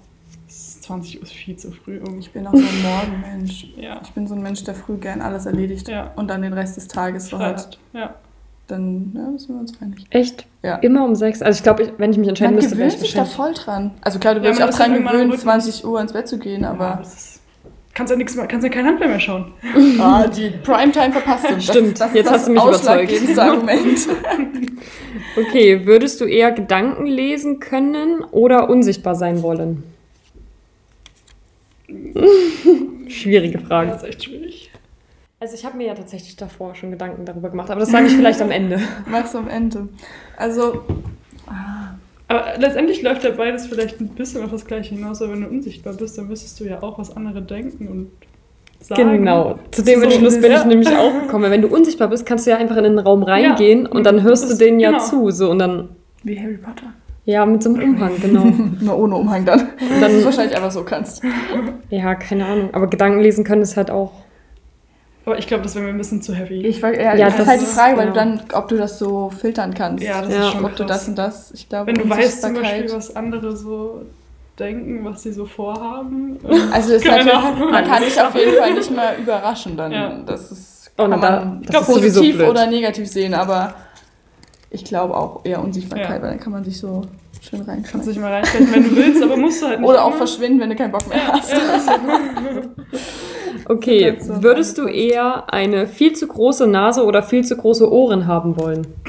Das 0.46 0.56
ist 0.56 0.82
20 0.84 1.16
Uhr 1.16 1.22
ist 1.24 1.32
viel 1.32 1.56
zu 1.56 1.72
früh. 1.72 1.98
Um. 1.98 2.19
Ich 2.19 2.30
bin 2.32 2.46
auch 2.46 2.52
so 2.52 2.58
ein 2.58 2.82
Morgenmensch. 2.82 3.69
Ja. 3.76 4.00
Ich 4.04 4.10
bin 4.10 4.26
so 4.26 4.34
ein 4.34 4.42
Mensch, 4.42 4.62
der 4.64 4.74
früh 4.74 4.96
gern 4.98 5.20
alles 5.20 5.46
erledigt 5.46 5.88
Ja. 5.88 6.12
und 6.14 6.28
dann 6.28 6.42
den 6.42 6.52
Rest 6.52 6.76
des 6.76 6.86
Tages 6.88 7.28
so. 7.28 7.38
Freiheit. 7.38 7.78
Ja. 7.92 8.14
Dann 8.69 9.12
ja, 9.14 9.38
sind 9.38 9.48
wir 9.54 9.60
uns 9.60 9.72
einig. 9.80 10.06
Echt? 10.10 10.46
Ja. 10.62 10.76
Immer 10.76 11.04
um 11.04 11.14
6? 11.14 11.42
Also 11.42 11.56
ich 11.58 11.62
glaube, 11.62 11.82
ich, 11.84 11.92
wenn 11.98 12.12
ich 12.12 12.19
mich 12.19 12.28
entscheiden 12.28 12.54
Man 12.54 12.62
müsste, 12.62 12.78
wäre 12.78 12.88
gewöhnt 12.88 13.02
ich 13.02 13.10
sich 13.10 13.14
da 13.19 13.24
voll 13.24 13.52
dran. 13.54 13.92
Also 14.02 14.19
klar, 14.19 14.34
du 14.34 14.40
Ja, 14.40 14.50
wirst 14.50 14.60
man 14.60 14.69
auch 14.70 14.74
dran 14.76 14.92
gewöhnt, 14.94 15.32
Rhythmus. 15.32 15.40
20 15.40 15.84
Uhr 15.84 16.00
ins 16.00 16.12
Bett 16.12 16.28
zu 16.28 16.38
gehen, 16.38 16.62
ja 16.62 16.70
aber 16.70 16.96
das 17.00 17.14
ist, 17.14 17.41
kannst 17.94 18.10
ja 18.10 18.16
nichts 18.16 18.34
mehr, 18.36 18.46
kannst 18.46 18.64
ja 18.64 18.70
kein 18.70 18.86
Handball 18.86 19.08
mehr 19.08 19.20
schauen. 19.20 19.52
ah, 20.00 20.26
die 20.26 20.50
Primetime 20.62 21.12
verpasst 21.12 21.44
du. 21.50 21.54
Das 21.54 21.64
Stimmt, 21.64 21.88
ist 21.88 22.00
das, 22.00 22.14
jetzt 22.14 22.26
das 22.26 22.34
hast 22.34 22.48
du 22.48 22.52
mich 22.52 22.60
ausschlaggebendste 22.60 23.42
Argument. 23.42 23.98
Okay, 25.34 25.86
würdest 25.86 26.20
du 26.20 26.26
eher 26.26 26.52
Gedanken 26.52 27.06
lesen 27.06 27.58
können 27.58 28.22
oder 28.32 28.68
unsichtbar 28.68 29.14
sein 29.14 29.42
wollen? 29.42 29.82
Schwierige 33.08 33.58
Ja, 33.58 33.64
Frage. 33.66 33.90
das 33.92 34.02
ist 34.02 34.08
echt 34.08 34.24
schwierig. 34.24 34.70
Also 35.40 35.54
ich 35.54 35.64
habe 35.64 35.76
mir 35.76 35.86
ja 35.88 35.94
tatsächlich 35.94 36.36
davor 36.36 36.74
schon 36.74 36.90
Gedanken 36.90 37.24
darüber 37.24 37.50
gemacht, 37.50 37.70
aber 37.70 37.80
das 37.80 37.90
sage 37.90 38.06
ich 38.06 38.12
vielleicht 38.14 38.40
am 38.42 38.50
Ende. 38.50 38.80
Mach's 39.10 39.34
am 39.34 39.48
Ende. 39.48 39.88
Also, 40.36 40.84
Aber 42.32 42.44
letztendlich 42.58 43.02
läuft 43.02 43.25
ja 43.25 43.31
beides 43.31 43.67
vielleicht 43.67 44.00
ein 44.00 44.08
bisschen 44.08 44.43
auf 44.43 44.50
das 44.50 44.64
Gleiche 44.64 44.94
hinaus, 44.94 45.20
aber 45.20 45.32
wenn 45.32 45.43
du 45.43 45.49
unsichtbar 45.49 45.93
bist, 45.93 46.17
dann 46.17 46.29
wüsstest 46.31 46.58
du 46.61 46.64
ja 46.64 46.82
auch, 46.82 46.99
was 46.99 47.14
andere 47.17 47.43
denken 47.43 47.88
und 47.88 48.11
sagen. 48.81 49.19
Genau, 49.19 49.58
zu 49.70 49.82
dem 49.82 49.99
So, 50.00 50.05
Entschluss 50.06 50.34
bin 50.40 50.44
ich 50.52 50.58
ja. 50.58 50.64
nämlich 50.64 50.88
auch 50.88 51.12
gekommen. 51.23 51.50
Wenn 51.50 51.61
du 51.62 51.69
unsichtbar 51.69 52.08
bist, 52.08 52.25
kannst 52.25 52.46
du 52.46 52.50
ja 52.52 52.56
einfach 52.56 52.76
in 52.79 52.84
den 52.84 52.99
Raum 52.99 53.23
reingehen 53.23 53.84
Ja, 53.84 53.90
und 53.90 54.05
dann 54.06 54.23
hörst 54.23 54.50
du 54.50 54.56
denen 54.56 54.81
ja 54.81 54.93
genau. 54.93 55.02
zu. 55.05 55.31
So, 55.31 55.50
und 55.50 55.58
dann, 55.58 55.90
wie 56.23 56.38
Harry 56.40 56.56
Potter. 56.56 56.87
ja, 57.26 57.44
mit 57.44 57.62
so 57.62 57.75
einem 57.75 57.82
Umhang, 57.94 58.12
genau. 58.20 58.44
Nur 58.81 58.99
ohne 58.99 59.17
Umhang 59.17 59.44
dann. 59.44 59.69
dann- 60.00 60.12
du 60.12 60.19
es 60.19 60.25
wahrscheinlich 60.25 60.56
einfach 60.56 60.70
so 60.73 60.84
kannst. 60.84 61.23
Ja, 61.90 62.14
keine 62.14 62.46
Ahnung. 62.46 62.70
Aber 62.73 62.87
Gedanken 62.88 63.20
lesen 63.20 63.44
können 63.44 63.62
ist 63.62 63.76
halt 63.76 63.90
auch. 63.90 64.12
Aber 65.24 65.38
ich 65.38 65.46
glaube, 65.46 65.62
das 65.62 65.74
wäre 65.76 65.84
mir 65.84 65.90
ein 65.90 65.98
bisschen 65.98 66.20
zu 66.20 66.34
heavy. 66.34 66.66
Ich, 66.66 66.80
ja, 66.80 66.90
Ja, 67.14 67.14
das 67.26 67.28
ist 67.34 67.38
das 67.40 67.46
halt 67.46 67.60
die 67.60 67.64
ist- 67.64 67.74
Frage, 67.74 67.96
weil 67.96 68.06
du 68.08 68.12
genau. 68.12 68.24
dann, 68.24 68.40
ob 68.54 68.69
du 68.69 68.76
das 68.76 68.98
so 68.98 69.30
filtern 69.30 69.72
kannst. 69.72 70.02
ja, 70.02 70.20
das 70.22 70.32
Ja. 70.32 70.46
ist 70.48 70.52
schon 70.52 70.64
ob 70.64 70.74
du 70.76 70.84
das 70.84 71.06
und 71.08 71.16
das, 71.16 71.52
ich 71.52 71.69
glaube, 71.69 71.86
Wenn 71.88 71.94
du 71.96 72.08
weißt 72.10 72.42
zum 72.42 72.54
Beispiel, 72.54 72.92
was 72.92 73.14
andere 73.14 73.56
so 73.56 74.02
denken, 74.58 75.04
was 75.04 75.22
sie 75.22 75.32
so 75.32 75.46
vorhaben. 75.46 76.38
Also 76.72 76.94
ist 76.94 77.04
natürlich, 77.06 77.32
man 77.32 77.84
kann 77.86 78.02
sich 78.02 78.20
auf 78.20 78.34
jeden 78.34 78.56
Fall 78.58 78.74
nicht 78.74 78.90
mehr 78.90 79.16
überraschen 79.19 79.76
dann. 79.76 79.92
Ja. 79.92 80.19
Das 80.26 80.50
ist, 80.50 80.90
Oh, 80.98 81.08
kann 81.08 81.20
da- 81.20 81.30
man 81.44 81.62
das 81.70 81.88
ist 81.88 81.94
positiv 81.94 82.36
blöd. 82.36 82.48
oder 82.48 82.66
negativ 82.66 83.08
sehen, 83.08 83.32
aber 83.34 83.74
ich 84.70 84.84
glaube 84.84 85.16
auch 85.16 85.40
eher 85.44 85.62
Unsichtbarkeit, 85.62 86.16
Ja. 86.16 86.22
weil 86.22 86.30
dann 86.30 86.40
kann 86.40 86.52
man 86.52 86.64
sich 86.64 86.78
so 86.78 87.02
schön 87.40 87.64
Kannst 87.64 87.69
reinschauen. 87.94 88.06
dich 88.06 88.19
mal 88.19 88.32
reinstecken, 88.32 88.72
wenn 88.74 88.84
du 88.90 88.96
willst, 88.96 89.22
aber 89.22 89.36
musst 89.36 89.62
du 89.62 89.66
halt 89.69 89.80
nicht. 89.80 89.88
Oder 89.88 90.02
auch 90.04 90.08
immer. 90.08 90.16
verschwinden, 90.19 90.60
wenn 90.60 90.70
du 90.70 90.76
keinen 90.76 90.92
Bock 90.92 91.06
mehr 91.08 91.28
hast. 91.28 91.52
Okay, 93.68 94.16
würdest 94.26 94.78
du 94.78 94.86
eher 94.86 95.52
eine 95.52 95.86
viel 95.86 96.12
zu 96.14 96.26
große 96.26 96.66
Nase 96.66 97.04
oder 97.04 97.22
viel 97.22 97.44
zu 97.44 97.56
große 97.56 97.90
Ohren 97.90 98.26
haben 98.26 98.56
wollen? 98.58 98.86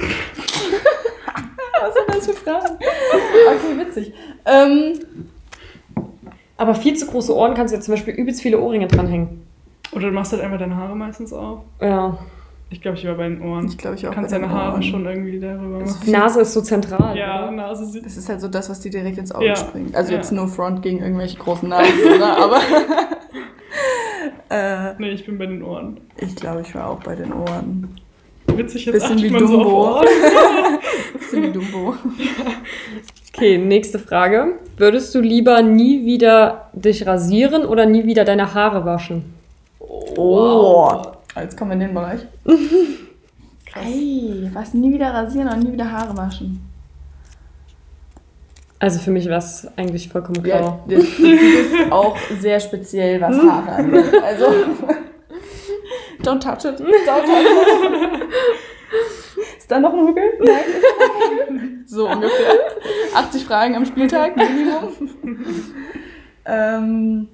Was 1.81 1.93
sind 1.93 2.07
das 2.09 2.25
für 2.27 2.33
Fragen? 2.33 2.77
Okay, 2.77 3.79
witzig. 3.87 4.13
Ähm, 4.45 4.99
Aber 6.57 6.75
viel 6.75 6.95
zu 6.95 7.07
große 7.07 7.35
Ohren 7.35 7.53
kannst 7.55 7.73
du 7.73 7.75
jetzt 7.77 7.85
zum 7.85 7.93
Beispiel 7.93 8.13
übelst 8.13 8.41
viele 8.41 8.59
Ohrringe 8.59 8.87
dranhängen. 8.87 9.45
Oder 9.91 10.07
du 10.07 10.13
machst 10.13 10.31
halt 10.31 10.41
einfach 10.41 10.59
deine 10.59 10.75
Haare 10.75 10.95
meistens 10.95 11.33
auf. 11.33 11.59
Ja. 11.81 12.17
Ich 12.69 12.81
glaube, 12.81 12.97
ich 12.97 13.05
war 13.05 13.13
bei 13.15 13.29
den 13.29 13.41
Ohren. 13.43 13.67
ich 13.67 13.77
glaube, 13.77 13.95
ich 13.95 14.01
Du 14.01 14.09
auch 14.09 14.13
kannst 14.15 14.31
bei 14.31 14.39
deine 14.39 14.51
Haare 14.51 14.73
Ohren. 14.73 14.83
schon 14.83 15.05
irgendwie 15.05 15.39
darüber 15.39 15.79
Das 15.79 15.99
machen. 15.99 16.11
Nase 16.11 16.41
ist 16.41 16.53
so 16.53 16.61
zentral. 16.61 17.15
Ja, 17.17 17.43
oder? 17.43 17.51
Nase 17.51 17.85
sieht. 17.85 18.05
Das 18.05 18.17
ist 18.17 18.27
halt 18.29 18.41
so 18.41 18.47
das, 18.47 18.69
was 18.69 18.79
dir 18.79 18.89
direkt 18.89 19.17
ins 19.19 19.31
Auge 19.31 19.47
Ja. 19.47 19.55
springt. 19.55 19.95
Also 19.95 20.11
Ja. 20.11 20.17
jetzt 20.17 20.31
no 20.31 20.47
front 20.47 20.81
gegen 20.81 20.99
irgendwelche 20.99 21.37
großen 21.37 21.69
Nasen, 21.69 21.91
oder? 22.15 22.37
Aber 22.37 22.57
äh, 24.53 24.93
Nee, 24.99 25.11
ich 25.11 25.25
bin 25.25 25.37
bei 25.37 25.45
den 25.45 25.63
Ohren. 25.63 25.97
ich 26.17 26.35
glaube, 26.35 26.61
ich 26.61 26.73
war 26.75 26.89
auch 26.89 26.99
bei 27.03 27.15
den 27.15 27.31
Ohren. 27.33 27.95
Witzig, 28.47 28.85
jetzt 28.85 28.93
Bisschen 29.07 29.21
wie 29.23 29.29
man 29.29 29.47
so 29.47 29.57
Dumbo. 29.57 29.87
auf 29.87 29.95
Ohren. 29.97 30.07
Bisschen 31.17 31.43
wie 31.43 31.51
Dumbo. 31.51 31.95
Okay, 33.35 33.57
nächste 33.57 33.97
Frage. 33.99 34.59
Würdest 34.77 35.15
du 35.15 35.19
lieber 35.21 35.61
nie 35.63 36.05
wieder 36.05 36.69
dich 36.73 37.05
rasieren 37.07 37.65
oder 37.65 37.85
nie 37.85 38.05
wieder 38.05 38.25
deine 38.25 38.53
Haare 38.53 38.85
waschen? 38.85 39.33
Oh. 39.79 41.01
Jetzt 41.35 41.57
kommen 41.57 41.71
wir 41.71 41.75
in 41.75 41.79
den 41.79 41.93
Bereich. 41.95 42.19
Ey, 43.75 44.49
was? 44.53 44.73
Nie 44.75 44.93
wieder 44.93 45.07
rasieren 45.13 45.47
und 45.49 45.63
nie 45.63 45.71
wieder 45.73 45.91
Haare 45.91 46.15
waschen. 46.15 46.61
Also 48.83 48.99
für 48.99 49.11
mich 49.11 49.29
war 49.29 49.37
es 49.37 49.65
eigentlich 49.77 50.09
vollkommen 50.09 50.43
Ja, 50.45 50.57
klar. 50.57 50.79
du, 50.89 50.95
du 50.95 51.01
bist 51.01 51.89
auch 51.89 52.17
sehr 52.41 52.59
speziell, 52.59 53.21
was 53.21 53.37
Haare 53.37 53.71
angeht. 53.71 54.21
Also, 54.21 54.45
don't 56.21 56.39
touch 56.41 56.65
it. 56.69 56.81
Don't 56.81 57.05
touch 57.05 57.29
it. 57.29 58.21
Ist 59.57 59.71
da 59.71 59.79
noch 59.79 59.93
ein 59.93 60.05
Hügel? 60.07 60.23
Nein. 60.39 60.49
ist 60.67 60.85
da 60.99 61.07
noch 61.07 61.15
ein 61.15 61.59
Hügel? 61.59 61.79
So 61.85 62.09
ungefähr. 62.09 62.55
80 63.15 63.45
Fragen 63.45 63.75
am 63.77 63.85
Spieltag, 63.85 64.35
Minimum. 64.35 65.47
ähm, 66.45 67.27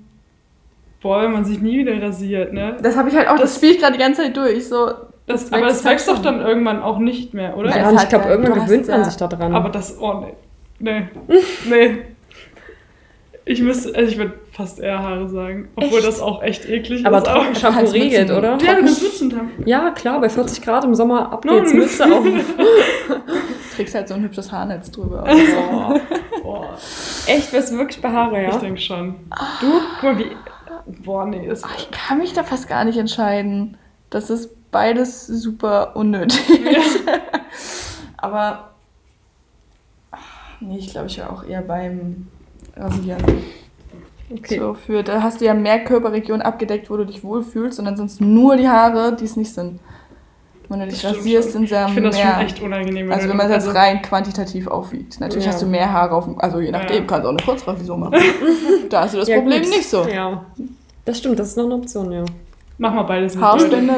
Boah, 1.01 1.23
wenn 1.23 1.31
man 1.31 1.45
sich 1.45 1.59
nie 1.61 1.79
wieder 1.79 1.99
rasiert, 1.99 2.53
ne? 2.53 2.77
das 2.79 2.95
habe 2.95 3.09
ich 3.09 3.15
halt 3.15 3.27
auch, 3.27 3.39
das, 3.39 3.55
spiele 3.55 3.71
ich 3.71 3.79
gerade 3.79 3.93
die 3.93 3.99
ganze 3.99 4.21
Zeit 4.21 4.37
durch. 4.37 4.67
So, 4.67 4.85
Das, 5.25 5.49
das 5.49 5.53
aber 5.53 5.63
das 5.65 5.77
wächst 5.77 5.85
halt 5.85 5.93
wächst 5.95 6.07
doch 6.09 6.19
dann 6.21 6.41
irgendwann 6.41 6.83
auch 6.83 6.99
nicht 6.99 7.33
mehr, 7.33 7.57
oder? 7.57 7.71
Ja, 7.71 7.77
Ja, 7.77 7.89
und 7.89 7.95
hat 7.97 8.03
ich 8.03 8.09
glaube, 8.09 8.25
ja- 8.25 8.31
irgendwann 8.31 8.65
gewöhnt 8.65 8.87
man 8.87 8.99
ja- 8.99 9.03
sich 9.05 9.15
da 9.17 9.27
dran. 9.27 9.55
Aber 9.55 9.69
das, 9.69 9.99
oh 9.99 10.13
nee. 10.19 10.33
Nee. 10.79 11.07
Nee. 11.69 11.97
Ich 13.45 13.61
müsste, 13.61 13.95
also 13.95 14.11
ich 14.11 14.17
würde 14.19 14.35
fast 14.51 14.79
eher 14.79 14.99
Haare 14.99 15.27
sagen. 15.27 15.69
Obwohl 15.75 15.97
Echt? 15.97 16.07
das 16.07 16.21
auch 16.21 16.43
echt 16.43 16.69
eklig 16.69 17.03
Aber 17.03 17.17
ist. 17.17 17.23
Trockenshampoo 17.25 17.79
kannst 17.79 17.93
regelt, 17.95 18.29
oder? 18.29 18.57
Ja, 18.61 18.75
du 18.75 18.81
kannst 18.81 19.01
Mützen 19.01 19.35
haben. 19.35 19.51
Ja, 19.65 19.89
klar, 19.89 20.21
bei 20.21 20.29
40 20.29 20.61
Grad 20.61 20.83
im 20.83 20.93
Sommer 20.93 21.31
ab 21.31 21.45
No. 21.45 21.55
geht's 21.59 21.73
Mütze 21.73 22.05
auf. 22.05 22.23
Trägst 23.75 23.95
halt 23.95 24.07
so 24.07 24.13
ein 24.13 24.21
hübsches 24.21 24.51
Haarnetz 24.51 24.91
drüber. 24.91 25.23
Boah. 25.23 25.99
Boah. 26.43 26.77
Echt, 27.25 27.51
wärst 27.51 27.71
du 27.71 27.77
wirklich 27.77 27.99
bei 28.01 28.11
Haare, 28.11 28.45
Ich 28.45 28.53
ja? 28.53 28.57
denke 28.59 28.79
schon. 28.81 29.15
Du? 29.61 29.67
Guck 29.95 30.03
mal, 30.03 30.19
wie. 30.19 30.31
Boah, 31.03 31.25
nee, 31.25 31.47
ist. 31.47 31.65
Ah, 31.65 31.69
ich 31.75 31.89
kann 31.89 32.19
mich 32.19 32.33
da 32.33 32.43
fast 32.43 32.67
gar 32.67 32.83
nicht 32.85 32.97
entscheiden. 32.99 33.77
Das 34.11 34.29
ist 34.29 34.69
beides 34.69 35.25
super 35.25 35.95
unnötig. 35.95 36.37
Aber 38.17 38.39
ah, 38.39 38.69
nee, 40.61 40.77
ich 40.77 40.89
glaube, 40.91 41.07
ich 41.07 41.17
wäre 41.17 41.29
auch 41.31 41.43
eher 41.43 41.61
beim 41.61 42.27
Rasieren. 42.75 43.23
Okay. 44.31 44.59
So 44.59 44.73
für, 44.75 45.01
da 45.03 45.23
hast 45.23 45.41
du 45.41 45.45
ja 45.45 45.53
mehr 45.55 45.83
Körperregionen 45.83 46.41
abgedeckt, 46.43 46.89
wo 46.89 46.97
du 46.97 47.05
dich 47.05 47.23
wohlfühlst 47.23 47.79
und 47.79 47.85
dann 47.85 47.97
sind 47.97 48.05
es 48.07 48.19
nur 48.19 48.57
die 48.57 48.67
Haare, 48.69 49.15
die 49.15 49.25
es 49.25 49.35
nicht 49.35 49.51
sind. 49.53 49.79
Wenn 50.67 50.81
du 50.81 50.85
dich 50.87 51.01
Das 51.01 51.15
rasierst, 51.17 51.53
sind 51.53 51.63
es 51.63 51.71
ja 51.71 51.87
Ich 51.87 51.93
finde 51.93 52.09
das 52.11 52.17
mehr. 52.19 52.33
schon 52.35 52.41
echt 52.45 52.61
unangenehm. 52.61 53.11
also 53.11 53.27
wenn 53.27 53.37
man 53.37 53.49
das 53.49 53.65
also- 53.67 53.75
rein 53.77 54.03
quantitativ 54.03 54.67
aufwiegt. 54.67 55.19
Natürlich 55.19 55.45
Ja. 55.45 55.51
hast 55.53 55.63
du 55.63 55.65
mehr 55.65 55.91
Haare 55.91 56.15
auf 56.15 56.25
dem, 56.25 56.39
also 56.39 56.59
je 56.59 56.69
nachdem, 56.69 56.97
Ja. 56.97 57.03
kannst 57.07 57.23
du 57.23 57.27
auch 57.29 57.33
eine 57.33 57.43
Kurzfrisur 57.43 57.97
machen. 57.97 58.13
da 58.91 59.01
hast 59.01 59.15
du 59.15 59.17
das 59.17 59.27
Ja, 59.27 59.37
Problem 59.39 59.63
gut. 59.63 59.71
nicht 59.71 59.89
so. 59.89 60.07
Ja. 60.07 60.45
Das 61.05 61.17
stimmt, 61.17 61.39
das 61.39 61.47
ist 61.47 61.57
noch 61.57 61.65
eine 61.65 61.73
Option, 61.73 62.11
ja. 62.11 62.23
Mach 62.77 62.93
mal 62.93 63.01
beides 63.03 63.33
dann 63.33 63.43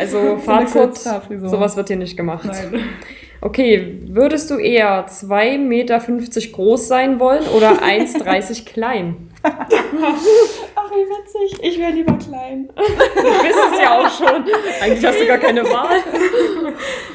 Also 0.00 0.36
Fazit, 0.38 0.96
sowas 0.96 1.76
wird 1.76 1.86
hier 1.86 1.96
nicht 1.98 2.16
gemacht. 2.16 2.44
Nein. 2.44 2.80
Okay, 3.44 4.00
würdest 4.06 4.50
du 4.50 4.56
eher 4.56 5.06
2,50 5.06 5.58
Meter 5.58 6.00
groß 6.00 6.88
sein 6.88 7.20
wollen 7.20 7.46
oder 7.54 7.72
1,30 7.82 8.64
klein? 8.64 9.28
Ach, 9.42 10.90
wie 10.90 11.04
witzig. 11.04 11.62
Ich 11.62 11.78
wäre 11.78 11.92
lieber 11.92 12.16
klein. 12.16 12.70
Du 12.74 12.82
bist 12.82 13.58
es 13.70 13.80
ja 13.82 13.98
auch 13.98 14.08
schon. 14.08 14.44
Eigentlich 14.80 15.04
hast 15.04 15.20
du 15.20 15.26
gar 15.26 15.36
keine 15.36 15.62
Wahl. 15.64 15.98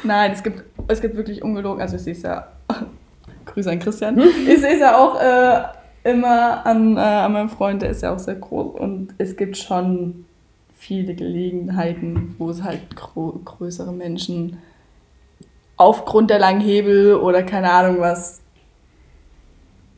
Nein, 0.03 0.33
es 0.33 0.43
gibt, 0.43 0.63
es 0.87 1.01
gibt 1.01 1.17
wirklich 1.17 1.41
ungelogen, 1.41 1.81
also 1.81 1.95
ich 1.95 2.03
sehe 2.03 2.13
es 2.13 2.21
ja, 2.21 2.47
Grüße 3.47 3.71
an 3.71 3.79
Christian, 3.79 4.19
ich 4.19 4.59
sehe 4.59 4.73
es 4.73 4.79
ja 4.81 4.97
auch 4.97 5.19
äh, 5.19 6.11
immer 6.11 6.63
an, 6.63 6.95
äh, 6.95 6.99
an 6.99 7.33
meinem 7.33 7.49
Freund, 7.49 7.81
der 7.81 7.89
ist 7.89 8.03
ja 8.03 8.13
auch 8.13 8.19
sehr 8.19 8.35
groß 8.35 8.79
und 8.79 9.15
es 9.17 9.35
gibt 9.35 9.57
schon 9.57 10.25
viele 10.75 11.15
Gelegenheiten, 11.15 12.35
wo 12.37 12.51
es 12.51 12.61
halt 12.61 12.81
größere 12.95 13.91
Menschen 13.91 14.59
aufgrund 15.79 16.29
der 16.29 16.39
langen 16.39 16.59
Hebel 16.61 17.15
oder 17.15 17.41
keine 17.41 17.71
Ahnung 17.71 17.99
was 17.99 18.41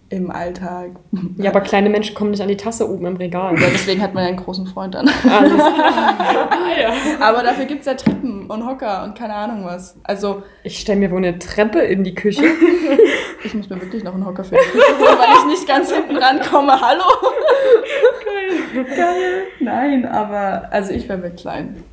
im 0.09 0.29
Alltag. 0.29 0.91
Ja, 1.37 1.49
aber 1.51 1.61
kleine 1.61 1.89
Menschen 1.89 2.13
kommen 2.15 2.31
nicht 2.31 2.41
an 2.41 2.49
die 2.49 2.57
Tasse 2.57 2.87
oben 2.89 3.05
im 3.05 3.15
Regal. 3.15 3.57
Ja, 3.59 3.67
deswegen 3.71 4.01
hat 4.01 4.13
man 4.13 4.23
ja 4.23 4.29
einen 4.29 4.37
großen 4.37 4.67
Freund 4.67 4.93
dann. 4.93 5.09
Alles 5.29 5.53
klar. 5.53 6.17
Ah, 6.51 6.79
ja. 6.79 6.89
Aber 7.19 7.43
dafür 7.43 7.65
gibt 7.65 7.81
es 7.81 7.85
ja 7.87 7.93
Treppen 7.95 8.49
und 8.49 8.65
Hocker 8.65 9.03
und 9.03 9.17
keine 9.17 9.33
Ahnung 9.33 9.65
was. 9.65 9.97
Also 10.03 10.43
Ich 10.63 10.79
stelle 10.79 10.99
mir 10.99 11.09
wohl 11.11 11.17
eine 11.17 11.39
Treppe 11.39 11.79
in 11.79 12.03
die 12.03 12.15
Küche. 12.15 12.43
Ich 13.43 13.55
muss 13.55 13.67
mir 13.71 13.81
wirklich 13.81 14.03
noch 14.03 14.13
einen 14.13 14.23
Hocker 14.23 14.43
für 14.43 14.53
die 14.53 14.61
Küche 14.71 14.99
holen, 14.99 15.17
weil 15.17 15.35
ich 15.39 15.45
nicht 15.59 15.67
ganz 15.67 15.91
hinten 15.91 16.15
rankomme. 16.15 16.79
Hallo? 16.79 17.03
Geil. 18.95 19.43
Nein, 19.59 20.05
aber 20.05 20.67
also 20.71 20.93
ich 20.93 21.09
wäre 21.09 21.31
klein. 21.31 21.83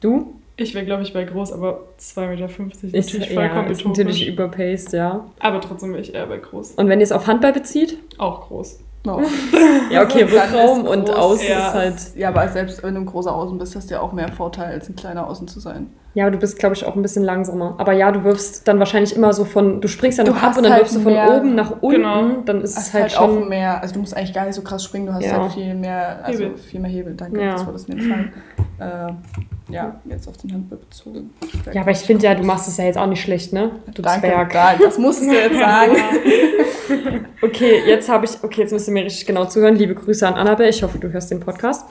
Du? 0.00 0.39
Ich 0.60 0.74
wäre, 0.74 0.84
glaube 0.84 1.02
ich, 1.02 1.14
bei 1.14 1.24
groß, 1.24 1.52
aber 1.52 1.86
2,50 1.98 2.28
Meter 2.28 2.48
ist 2.82 2.92
natürlich 2.92 3.30
ja, 3.30 3.34
vollkommen 3.34 3.70
ist 3.70 3.86
natürlich 3.86 4.28
überpaced, 4.28 4.92
ja. 4.92 5.24
Aber 5.38 5.58
trotzdem 5.62 5.92
wäre 5.92 6.02
ich 6.02 6.14
eher 6.14 6.26
bei 6.26 6.36
groß. 6.36 6.72
Und 6.72 6.88
wenn 6.90 7.00
ihr 7.00 7.04
es 7.04 7.12
auf 7.12 7.26
Handball 7.26 7.54
bezieht? 7.54 7.96
Auch 8.18 8.48
groß. 8.48 8.80
No. 9.04 9.22
Ja, 9.90 10.02
okay, 10.02 10.24
Rückraum 10.24 10.86
und 10.86 11.10
Außen 11.10 11.48
ja. 11.48 11.68
ist 11.68 11.74
halt. 11.74 12.16
Ja, 12.16 12.28
aber 12.28 12.46
selbst 12.48 12.82
wenn 12.82 12.94
du 12.94 13.00
ein 13.00 13.06
großer 13.06 13.34
Außen 13.34 13.56
bist, 13.58 13.74
hast 13.74 13.90
du 13.90 13.94
ja 13.94 14.00
auch 14.02 14.12
mehr 14.12 14.28
Vorteil, 14.28 14.72
als 14.72 14.88
ein 14.88 14.96
kleiner 14.96 15.26
Außen 15.26 15.48
zu 15.48 15.60
sein. 15.60 15.90
Ja, 16.14 16.24
aber 16.24 16.32
du 16.32 16.38
bist, 16.38 16.58
glaube 16.58 16.74
ich, 16.74 16.84
auch 16.84 16.96
ein 16.96 17.02
bisschen 17.02 17.22
langsamer. 17.22 17.76
Aber 17.78 17.92
ja, 17.92 18.10
du 18.10 18.24
wirfst 18.24 18.66
dann 18.66 18.80
wahrscheinlich 18.80 19.14
immer 19.14 19.32
so 19.32 19.44
von. 19.44 19.80
Du 19.80 19.86
springst 19.86 20.18
ja 20.18 20.24
Du 20.24 20.32
noch 20.32 20.42
ab 20.42 20.56
und 20.56 20.64
dann 20.64 20.72
halt 20.72 20.82
wirfst 20.82 20.96
du 20.96 21.00
von 21.00 21.12
mehr- 21.12 21.36
oben 21.36 21.54
nach 21.54 21.70
unten. 21.80 21.96
Genau. 22.02 22.28
Dann 22.44 22.62
ist 22.62 22.76
Es 22.76 22.92
halt, 22.92 23.04
halt, 23.04 23.18
auch 23.18 23.26
schon. 23.28 23.48
mehr, 23.48 23.80
also 23.80 23.94
du 23.94 24.00
musst 24.00 24.16
eigentlich 24.16 24.32
gar 24.34 24.44
nicht 24.46 24.56
so 24.56 24.62
krass 24.62 24.82
springen, 24.82 25.06
du 25.06 25.14
hast 25.14 25.24
Ja. 25.24 25.40
halt 25.42 25.52
viel 25.52 25.72
mehr, 25.74 26.18
also 26.24 26.42
Hebel. 26.44 26.56
viel 26.58 26.80
mehr 26.80 26.90
Hebel, 26.90 27.14
danke, 27.14 27.40
Ja. 27.40 27.52
das 27.52 27.64
war 27.66 27.72
das 27.72 27.86
mir 27.86 27.94
entfallen. 27.94 28.32
Äh, 28.80 29.72
ja, 29.72 30.00
jetzt 30.06 30.26
auf 30.26 30.36
den 30.38 30.52
Handball 30.52 30.78
bezogen. 30.78 31.30
Ja, 31.72 31.82
aber 31.82 31.92
ich 31.92 31.98
finde 31.98 32.24
ja, 32.24 32.34
du 32.34 32.42
machst 32.42 32.66
es 32.66 32.76
ja 32.76 32.84
jetzt 32.86 32.98
auch 32.98 33.06
nicht 33.06 33.20
schlecht, 33.22 33.52
ne? 33.52 33.70
Du 33.94 34.02
Danke, 34.02 34.26
Zwerg. 34.26 34.52
da- 34.52 34.74
das 34.82 34.98
musstest 34.98 35.30
du 35.30 35.34
jetzt 35.36 35.58
sagen. 35.58 35.92
Okay, 37.42 37.82
jetzt 37.86 38.08
habe 38.08 38.24
ich, 38.26 38.32
okay, 38.42 38.62
jetzt 38.62 38.72
müsst 38.72 38.88
ihr 38.88 38.92
mir 38.94 39.04
richtig 39.04 39.24
genau 39.26 39.44
zuhören. 39.44 39.76
Liebe 39.76 39.94
Grüße 39.94 40.26
an 40.26 40.34
Annabelle, 40.34 40.68
ich 40.68 40.82
hoffe, 40.82 40.98
du 40.98 41.10
hörst 41.12 41.30
den 41.30 41.38
Podcast. 41.40 41.86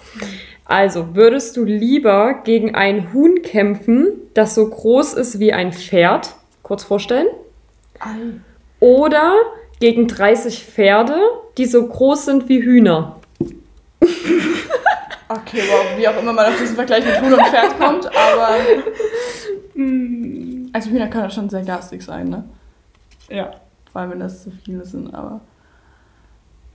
Also, 0.70 1.16
würdest 1.16 1.58
du 1.58 1.66
lieber 1.66 2.42
gegen 2.46 2.76
ein 2.76 3.12
Huhn 3.12 3.42
kämpfen, 3.42 4.08
das 4.34 4.56
so 4.56 4.70
groß 4.70 5.14
ist 5.14 5.40
wie 5.40 5.52
ein 5.52 5.74
Pferd? 5.74 6.36
Kurz 6.64 6.84
vorstellen. 6.84 7.28
Ei. 8.00 8.40
Oder 8.80 9.34
gegen 9.82 10.08
30 10.08 10.64
Pferde, 10.64 11.18
die 11.58 11.66
so 11.66 11.86
groß 11.86 12.26
sind 12.26 12.48
wie 12.50 12.62
Hühner? 12.62 13.20
Okay, 15.32 15.62
wow, 15.70 15.86
wie 15.96 16.08
auch 16.08 16.20
immer 16.20 16.34
man 16.34 16.48
auf 16.48 16.58
diesen 16.60 16.76
Vergleich 16.76 17.06
mit 17.06 17.22
Huhn 17.22 17.32
und 17.32 17.46
Pferd 17.46 17.78
kommt, 17.80 18.08
aber 18.08 18.56
Mm, 19.80 20.68
also 20.74 20.90
Hühner 20.90 21.08
können 21.08 21.24
ja 21.24 21.30
schon 21.30 21.50
sehr 21.50 21.64
garstig 21.64 22.04
sein, 22.04 22.28
ne? 22.28 22.44
Ja. 23.30 23.52
Vor 23.92 24.02
allem, 24.02 24.12
wenn 24.12 24.20
das 24.20 24.44
zu 24.44 24.52
viele 24.52 24.86
sind, 24.86 25.14
aber... 25.14 25.40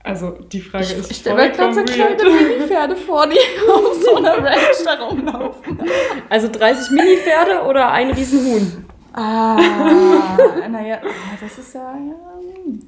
Also, 0.07 0.33
die 0.53 0.61
Frage 0.61 0.85
Ich, 0.85 0.99
ist. 0.99 1.11
ich 1.11 1.17
stelle 1.17 1.37
mir 1.37 1.51
gerade 1.51 1.75
so 1.75 1.83
kleine. 1.83 2.23
Mini-Pferde 2.23 2.95
vor, 2.95 3.27
die 3.27 3.39
auf 3.73 3.95
so 4.03 4.17
einer 4.17 4.37
Ranch 4.37 4.85
da 4.85 5.03
rumlaufen. 5.03 5.79
Also 6.29 6.49
30 6.53 6.91
Mini-Pferde 6.91 7.63
oder 7.67 7.91
ein 7.91 8.11
Riesenhuhn? 8.11 8.85
Ah, 9.15 9.57
naja, 10.71 10.99
ah, 11.03 11.39
das 11.41 11.57
ist 11.59 11.75
ja, 11.75 11.81
ja 11.81 11.95
hm. 11.97 12.81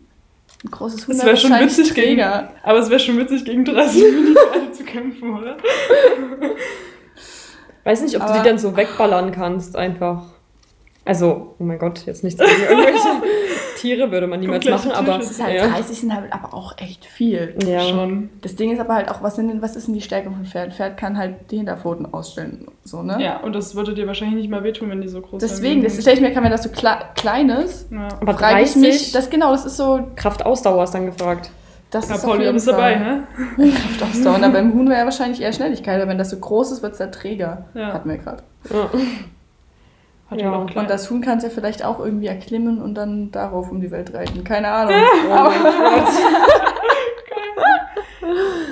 ein 0.65 0.71
großes 0.71 1.09
Huhn. 1.09 1.15
Es 1.17 1.25
wäre 1.25 1.37
schon 1.39 1.53
witzig 1.59 1.95
gegen. 1.95 2.21
Aber 2.23 2.79
es 2.81 2.91
wäre 2.91 3.01
schon 3.01 3.17
witzig, 3.19 3.47
gegen 3.47 3.65
30 3.65 4.03
Mini-Pferde 4.03 4.73
zu 4.73 4.85
kämpfen, 4.85 5.39
oder? 5.39 5.57
Weiß 7.85 8.03
nicht, 8.03 8.17
ob 8.17 8.23
du 8.23 8.29
Aber- 8.29 8.39
die 8.43 8.49
dann 8.49 8.59
so 8.59 8.77
wegballern 8.77 9.33
kannst, 9.33 9.75
einfach. 9.75 10.23
Also, 11.07 11.55
oh 11.59 11.63
mein 11.63 11.79
Gott, 11.79 12.05
jetzt 12.05 12.25
nichts 12.25 12.41
gegen 12.41 12.63
irgendwelche 12.69 13.09
Tiere 13.77 14.11
würde 14.11 14.27
man 14.27 14.41
niemals 14.41 14.65
machen, 14.65 14.91
aber. 14.91 15.19
Das 15.19 15.31
ist 15.31 15.43
halt 15.43 15.55
ja. 15.55 15.69
30 15.69 16.01
sind 16.01 16.13
halt 16.15 16.33
aber 16.33 16.53
auch 16.53 16.77
echt 16.79 17.05
viel. 17.05 17.55
ja. 17.65 17.81
Schon. 17.83 18.31
Das 18.43 18.57
Ding 18.57 18.73
ist 18.73 18.81
aber 18.81 18.95
halt 18.95 19.09
auch, 19.09 19.23
was, 19.23 19.37
sind 19.37 19.49
denn, 19.49 19.63
was 19.63 19.77
ist 19.77 19.87
denn 19.87 19.95
die 19.95 20.01
Stärke 20.01 20.31
von 20.31 20.45
Pferd? 20.45 20.75
Pferd 20.75 20.97
kann 20.97 21.17
halt 21.17 21.51
die 21.51 21.59
Hinterpfoten 21.59 22.13
ausstellen, 22.13 22.67
so, 22.85 23.03
ne? 23.03 23.19
Ja, 23.23 23.39
und 23.39 23.53
das 23.55 23.75
würde 23.77 23.95
dir 23.95 24.07
wahrscheinlich 24.07 24.37
nicht 24.37 24.51
mal 24.51 24.65
wehtun, 24.65 24.91
wenn 24.91 25.01
die 25.01 25.09
so 25.09 25.21
groß 25.21 25.41
Deswegen, 25.41 25.83
das 25.85 25.93
wären. 25.93 26.03
stelle 26.03 26.17
ich 26.17 26.23
mir, 26.23 26.33
kann 26.33 26.43
wenn 26.43 26.51
das 26.51 26.65
so 26.65 26.71
kle 26.71 26.97
klein 27.15 27.51
ist, 27.51 27.93
Ja. 27.93 28.09
Aber 28.21 28.35
frage 28.35 28.63
ich 28.63 28.73
30 28.73 28.77
mich, 28.83 29.13
das 29.13 29.31
genau, 29.31 29.53
das 29.53 29.65
ist 29.65 29.77
so, 29.77 30.01
Kraft-Ausdauer 30.17 30.83
ist 30.85 30.91
dann 30.93 31.07
gefragt. 31.07 31.51
das 31.91 32.09
Ja, 32.09 32.17
ist 32.17 32.25
Pauli, 32.25 32.51
bist 32.53 32.67
dabei, 32.67 32.97
ne? 32.97 33.23
Kraftausdauer. 33.57 34.35
Und 34.37 34.53
beim 34.53 34.73
Huhn 34.75 34.89
wäre 34.89 35.01
ja 35.01 35.05
wahrscheinlich 35.05 35.41
eher 35.41 35.53
Schnelligkeit, 35.53 36.01
aber 36.01 36.11
wenn 36.11 36.19
das 36.19 36.31
so 36.31 36.39
groß 36.39 36.73
ist, 36.73 36.83
wird 36.83 36.93
es 36.93 36.99
der 36.99 37.13
Träger. 37.13 37.67
Ja. 37.75 37.93
Hatten 37.93 38.09
wir 38.09 38.19
gerade. 38.19 38.43
Ja. 38.73 38.91
Hat 40.31 40.41
Ja. 40.41 40.47
ja. 40.47 40.57
auch 40.57 40.77
Und 40.77 40.91
das 40.91 41.11
Huhn 41.11 41.21
kann 41.21 41.39
es 41.39 41.45
ja 41.45 41.51
vielleicht 41.51 41.85
auch 41.85 41.99
irgendwie 42.01 42.27
erklimmen 42.27 42.81
und 42.83 42.95
dann 42.95 43.31
darauf 43.31 43.71
um 43.71 43.81
die 43.81 43.91
Welt 43.91 44.13
reiten. 44.13 44.43
Keine 44.45 44.69
Ahnung. 44.69 44.95
Oh 45.29 45.35
mein 45.35 45.63
Gott. 45.63 46.09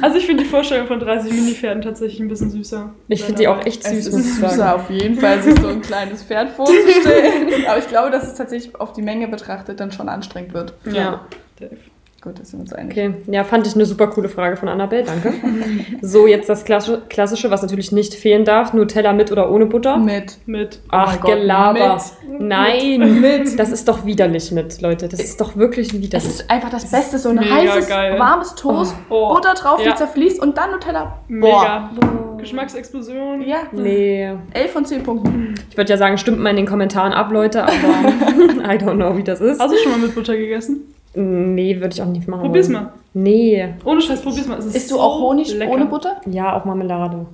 Also 0.02 0.18
ich 0.18 0.26
finde 0.26 0.42
die 0.42 0.48
Vorstellung 0.48 0.86
von 0.86 0.98
30 0.98 1.32
Mini-Pferden 1.32 1.82
tatsächlich 1.82 2.20
ein 2.20 2.28
bisschen 2.28 2.50
süßer. 2.50 2.90
Ich 3.08 3.22
finde 3.22 3.40
die 3.40 3.48
auch 3.48 3.64
echt 3.64 3.84
Es 3.84 4.04
süß, 4.04 4.08
ich 4.08 4.14
ist 4.14 4.36
süßer 4.36 4.74
auf 4.74 4.90
jeden 4.90 5.16
Fall, 5.16 5.40
sich 5.42 5.58
so 5.58 5.68
ein 5.68 5.80
kleines 5.80 6.22
Pferd 6.24 6.50
vorzustellen. 6.50 7.64
Aber 7.68 7.78
ich 7.78 7.88
glaube, 7.88 8.10
dass 8.10 8.24
es 8.24 8.34
tatsächlich 8.34 8.78
auf 8.78 8.92
die 8.92 9.02
Menge 9.02 9.28
betrachtet 9.28 9.80
dann 9.80 9.92
schon 9.92 10.08
anstrengend 10.08 10.52
wird. 10.52 10.74
Ja. 10.84 11.20
Dave. 11.58 11.76
Gut, 12.24 12.40
das 12.40 12.52
sind 12.52 12.60
uns 12.60 12.72
einig. 12.72 12.92
Okay, 12.92 13.14
ja, 13.26 13.44
fand 13.44 13.66
ich 13.66 13.74
eine 13.74 13.84
super 13.84 14.06
coole 14.06 14.30
Frage 14.30 14.56
von 14.56 14.66
Annabelle, 14.70 15.04
danke. 15.04 15.34
so, 16.00 16.26
jetzt 16.26 16.48
das 16.48 16.64
Klassische, 16.64 17.02
Klassische, 17.10 17.50
was 17.50 17.60
natürlich 17.60 17.92
nicht 17.92 18.14
fehlen 18.14 18.46
darf: 18.46 18.72
Nutella 18.72 19.12
mit 19.12 19.30
oder 19.30 19.50
ohne 19.50 19.66
Butter? 19.66 19.98
Mit. 19.98 20.38
Mit. 20.46 20.80
Ach, 20.88 21.04
Oh 21.04 21.10
mein 21.10 21.20
Gott, 21.20 21.30
Gelaber. 21.40 22.00
mit. 22.26 22.40
Nein, 22.40 23.20
Mit. 23.20 23.58
das 23.58 23.70
ist 23.70 23.86
doch 23.88 24.06
widerlich 24.06 24.50
mit, 24.52 24.80
Leute. 24.80 25.06
Das 25.06 25.20
ist 25.20 25.38
doch 25.38 25.54
wirklich 25.56 25.88
Das 25.88 26.00
widerlich. 26.00 26.26
ist 26.28 26.50
einfach 26.50 26.70
das 26.70 26.90
Beste, 26.90 27.18
so 27.18 27.28
ein 27.28 27.34
mega 27.36 27.54
heißes, 27.56 27.88
geil. 27.88 28.18
warmes 28.18 28.54
Toast, 28.54 28.96
Oh. 29.10 29.34
Butter 29.34 29.52
drauf, 29.52 29.80
Ja. 29.84 29.90
die 29.90 29.96
zerfließt 29.98 30.40
und 30.40 30.56
dann 30.56 30.70
Nutella. 30.70 31.18
Mega. 31.28 31.90
Boah. 32.00 32.38
Geschmacksexplosion. 32.38 33.42
Ja, 33.46 33.58
Nee. 33.72 34.32
11 34.52 34.70
von 34.72 34.84
10 34.86 35.02
Punkten. 35.02 35.54
Ich 35.70 35.76
würde 35.76 35.90
ja 35.90 35.96
sagen, 35.98 36.16
stimmt 36.18 36.40
mal 36.40 36.50
in 36.50 36.56
den 36.56 36.66
Kommentaren 36.66 37.12
ab, 37.12 37.30
Leute, 37.32 37.64
aber 37.64 37.72
I 38.64 38.76
don't 38.78 38.94
know, 38.96 39.16
wie 39.16 39.22
das 39.24 39.40
ist. 39.40 39.60
Hast 39.60 39.72
du 39.74 39.78
schon 39.78 39.92
mal 39.92 39.98
mit 39.98 40.14
Butter 40.14 40.36
gegessen? 40.36 40.93
Nee, 41.14 41.76
würde 41.80 41.94
ich 41.94 42.02
auch 42.02 42.06
nicht 42.06 42.26
machen. 42.28 42.42
Probier's 42.42 42.68
mal. 42.68 42.92
Nee. 43.12 43.68
Ohne 43.84 44.00
Scheiß, 44.00 44.20
probier's 44.22 44.46
mal. 44.48 44.58
Es 44.58 44.66
ist 44.66 44.74
Isst 44.76 44.90
du 44.90 44.96
so 44.96 45.00
auch 45.00 45.20
Honig 45.20 45.54
lecker. 45.54 45.70
ohne 45.72 45.86
Butter? 45.86 46.20
Ja, 46.26 46.56
auch 46.56 46.64
Marmelade. 46.64 47.26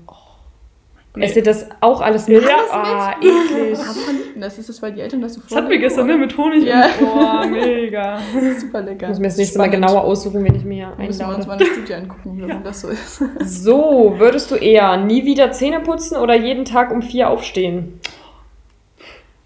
Nee. 1.16 1.25
Esst 1.25 1.34
ihr 1.37 1.42
das 1.42 1.66
auch 1.80 2.00
alles 2.00 2.28
mit? 2.28 2.44
Ja. 2.44 2.50
Ah, 2.70 3.14
eklig. 3.20 3.76
Aber 3.80 4.12
liegt 4.12 4.34
denn 4.37 4.42
das? 4.42 4.58
Ist 4.58 4.68
das, 4.68 4.80
weil 4.80 4.92
die 4.92 5.00
Eltern 5.00 5.20
das 5.20 5.34
so 5.34 5.40
Das 5.40 5.56
hatten 5.56 5.68
wir 5.68 5.78
gestern, 5.78 6.06
ne? 6.06 6.16
Mit 6.16 6.37
Honig 6.38 6.64
Ja. 6.64 6.84
und 6.84 7.00
boah, 7.00 7.46
mega. 7.46 8.18
Super 8.60 8.82
lecker. 8.82 9.06
Ich 9.06 9.08
muss 9.08 9.18
mir 9.18 9.26
das 9.26 9.37
nächste 9.37 9.58
Mal 9.58 9.64
Spannend. 9.64 9.87
genauer 9.88 10.04
aussuchen, 10.04 10.44
wenn 10.44 10.54
ich 10.54 10.64
mir 10.64 10.92
Müssen 10.99 10.99
wir 10.99 11.06
uns 11.08 11.20
einlade. 11.20 11.46
mal 11.49 11.52
eine 11.56 11.66
Studie 11.66 11.94
angucken, 11.94 12.38
warum 12.46 12.62
das 12.62 12.80
so 12.82 12.88
ist. 12.88 13.25
So, 13.44 14.14
würdest 14.18 14.52
du 14.52 14.54
eher 14.54 14.99
nie 14.99 15.25
wieder 15.25 15.50
Zähne 15.50 15.80
putzen 15.80 16.16
oder 16.16 16.37
jeden 16.37 16.64
Tag 16.64 16.92
um 16.92 17.02
vier 17.02 17.28
aufstehen? 17.30 17.99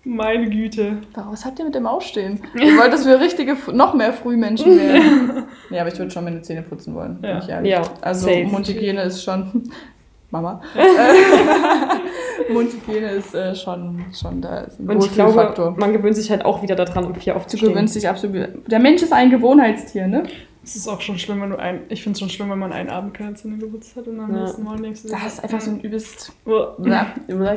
Meine 0.04 0.50
Güte. 0.50 0.98
Was 1.14 1.44
habt 1.46 1.58
ihr 1.58 1.64
mit 1.64 1.74
dem 1.74 1.86
Aufstehen? 1.86 2.40
Ihr 2.54 2.76
wollt, 2.76 2.92
dass 2.92 3.06
wir 3.06 3.18
richtige, 3.20 3.56
noch 3.72 3.94
mehr 3.94 4.12
Frühmenschen 4.12 4.76
werden. 4.78 5.44
ja, 5.70 5.80
aber 5.80 5.90
ich 5.92 5.98
würde 5.98 6.10
schon 6.10 6.24
meine 6.24 6.42
Zähne 6.42 6.62
putzen 6.62 6.94
wollen, 6.94 7.20
bin 7.20 7.30
Ja. 7.30 7.38
ich 7.38 7.48
ehrlich. 7.48 7.70
Ja, 7.72 7.82
Also 8.02 8.26
safe. 8.26 8.44
Mundhygiene 8.44 9.02
ist 9.02 9.22
schon... 9.24 9.70
Mama. 10.30 10.60
Mundhygiene 12.52 13.10
ist 13.12 13.34
äh, 13.34 13.54
schon, 13.54 14.04
schon 14.12 14.40
da. 14.42 14.58
Ist 14.62 14.80
ein 14.80 14.88
Und 14.90 15.04
ich 15.04 15.12
glaube, 15.12 15.32
Wohlfühlfaktor. 15.34 15.76
man 15.78 15.92
gewöhnt 15.92 16.16
sich 16.16 16.28
halt 16.30 16.44
auch 16.44 16.60
wieder 16.60 16.74
daran, 16.74 17.04
um 17.04 17.14
vier 17.14 17.34
Du 17.34 17.38
aufzustehen. 17.38 17.72
gewöhnst 17.72 17.94
dich 17.94 18.08
absolut. 18.08 18.48
Der 18.66 18.78
Mensch 18.80 19.02
ist 19.02 19.12
ein 19.12 19.30
Gewohnheitstier, 19.30 20.08
ne? 20.08 20.24
Es 20.64 20.74
ist 20.76 20.88
auch 20.88 21.00
schon 21.00 21.18
schlimm, 21.18 21.40
wenn 21.42 21.50
du 21.50 21.56
ein. 21.56 21.82
Ich 21.88 22.02
finde 22.02 22.14
es 22.14 22.20
schon 22.20 22.30
schlimm, 22.30 22.50
wenn 22.50 22.58
man 22.58 22.72
einen 22.72 22.88
Abend 22.90 23.14
keine 23.14 23.34
Zähne 23.34 23.58
geputzt 23.58 23.94
hat 23.96 24.08
und 24.08 24.18
am 24.18 24.34
Ja. 24.34 24.40
nächsten 24.42 24.64
Morgen 24.64 24.82
denkst 24.82 25.02
du 25.02 25.08
Da 25.08 25.20
hast 25.20 25.42
einfach 25.44 25.60
so 25.60 25.70
ein 25.70 25.80
übelst 25.80 26.32
Uah, 26.46 26.74
Blah, 26.78 27.06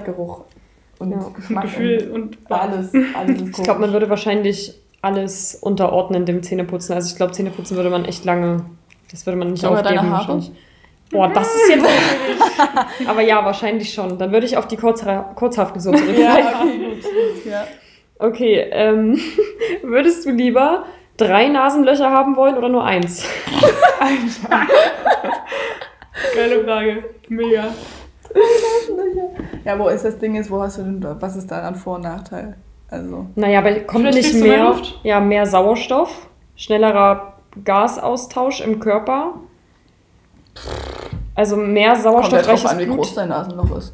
Geruch 0.05 0.41
und 0.99 1.11
Ja. 1.11 1.17
Geschmack. 1.35 1.63
Gefühl 1.63 2.11
und 2.13 2.37
Und 2.49 2.51
alles, 2.51 2.93
alles 3.15 3.41
Ich 3.57 3.63
glaube, 3.63 3.81
man 3.81 3.93
würde 3.93 4.09
wahrscheinlich 4.09 4.73
alles 5.01 5.55
unterordnen 5.55 6.25
dem 6.25 6.41
Zähneputzen. 6.43 6.95
Also 6.95 7.09
ich 7.11 7.15
glaube, 7.17 7.31
Zähneputzen 7.33 7.77
würde 7.77 7.89
man 7.89 8.05
echt 8.05 8.25
lange, 8.25 8.65
das 9.11 9.25
würde 9.25 9.37
man 9.37 9.51
nicht 9.51 9.61
Sogar 9.61 9.79
aufgeben. 9.81 9.95
deine 9.95 10.09
Haare? 10.09 10.27
wahrscheinlich. 10.27 10.51
Boah, 11.09 11.29
das 11.29 11.47
ist 11.55 11.69
jetzt 11.69 11.85
schwierig. 11.85 13.07
Aber 13.07 13.21
ja, 13.21 13.45
wahrscheinlich 13.45 13.93
schon. 13.93 14.17
Dann 14.17 14.31
würde 14.33 14.45
ich 14.45 14.57
auf 14.57 14.67
die 14.67 14.75
Kurzha 14.75 15.31
Kurzhaarfrisur 15.35 15.93
zurückgreifen. 15.95 16.21
Ja, 16.23 16.61
okay, 16.61 16.77
gut. 16.77 17.45
Ja. 17.45 17.67
Okay, 18.19 18.67
ähm, 18.71 19.17
würdest 19.83 20.25
du 20.25 20.31
lieber 20.31 20.83
drei 21.15 21.47
Nasenlöcher 21.47 22.09
haben 22.11 22.35
wollen 22.35 22.57
oder 22.57 22.67
nur 22.67 22.83
eins? 22.83 23.23
geile 26.35 26.63
Frage. 26.65 27.03
Mega. 27.29 27.65
Ja, 29.65 29.79
wo 29.79 29.87
ist 29.89 30.05
das 30.05 30.17
Ding 30.17 30.35
jetzt, 30.35 30.49
wo 30.51 30.61
hast 30.61 30.77
du 30.77 30.83
denn, 30.83 31.05
was 31.19 31.35
ist 31.35 31.49
da 31.51 31.61
an 31.67 31.75
Vor- 31.75 31.95
und 31.95 32.01
Nachteil? 32.01 32.55
Also, 32.89 33.25
Naja, 33.35 33.59
aber 33.59 33.71
kommt 33.81 34.03
Vielleicht 34.07 34.17
nicht 34.33 34.33
du 34.35 34.47
mehr 34.47 34.75
ja, 35.03 35.19
mehr 35.19 35.45
Sauerstoff, 35.45 36.27
schnellerer 36.55 37.33
Gasaustausch 37.65 38.61
im 38.61 38.79
Körper. 38.79 39.33
Also 41.35 41.55
mehr 41.55 41.91
kommt 41.93 42.03
ja 42.05 42.11
drauf 42.11 42.23
sauerstoffreiches 42.23 42.65
an, 42.65 42.79
wie 42.79 42.85
Blut. 42.85 42.97
groß 42.97 43.13
dein 43.15 43.29
Nasenloch 43.29 43.77
ist. 43.77 43.93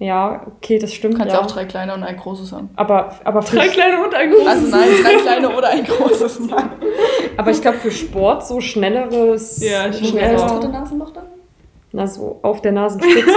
Ja, 0.00 0.42
okay, 0.46 0.78
das 0.78 0.90
Du 0.90 0.96
stimmt. 0.96 1.18
kannst 1.18 1.34
ja. 1.34 1.40
auch 1.40 1.46
drei 1.46 1.64
kleine 1.64 1.92
und 1.94 2.04
ein 2.04 2.16
großes 2.16 2.52
haben. 2.52 2.70
aber, 2.76 3.14
aber, 3.24 3.40
Drei 3.40 3.66
kleine 3.68 4.00
und 4.04 4.14
ein 4.14 4.30
großes. 4.30 4.46
Also 4.46 4.66
nein, 4.68 4.88
drei 5.02 5.14
kleine 5.16 5.56
oder 5.56 5.68
ein 5.70 5.84
großes. 5.84 6.40
aber 7.36 7.50
ich 7.50 7.60
glaube, 7.60 7.78
für 7.78 7.90
Sport 7.90 8.46
so 8.46 8.60
schnelleres. 8.60 9.60
Ja, 9.62 9.92
auch. 10.44 10.60
dritte 10.60 10.68
Nasenloch 10.68 11.10
dann? 11.10 11.24
Na, 11.92 12.06
so 12.06 12.38
auf 12.42 12.60
der 12.60 12.72
Nasenspitze. 12.72 13.30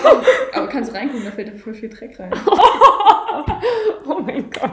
Aber 0.54 0.66
kannst 0.68 0.90
du 0.90 0.96
reingucken, 0.96 1.24
da 1.26 1.30
fällt 1.30 1.48
da 1.48 1.58
voll 1.58 1.74
viel 1.74 1.90
Dreck 1.90 2.18
rein. 2.18 2.30
oh 4.06 4.18
mein 4.20 4.48
Gott. 4.50 4.70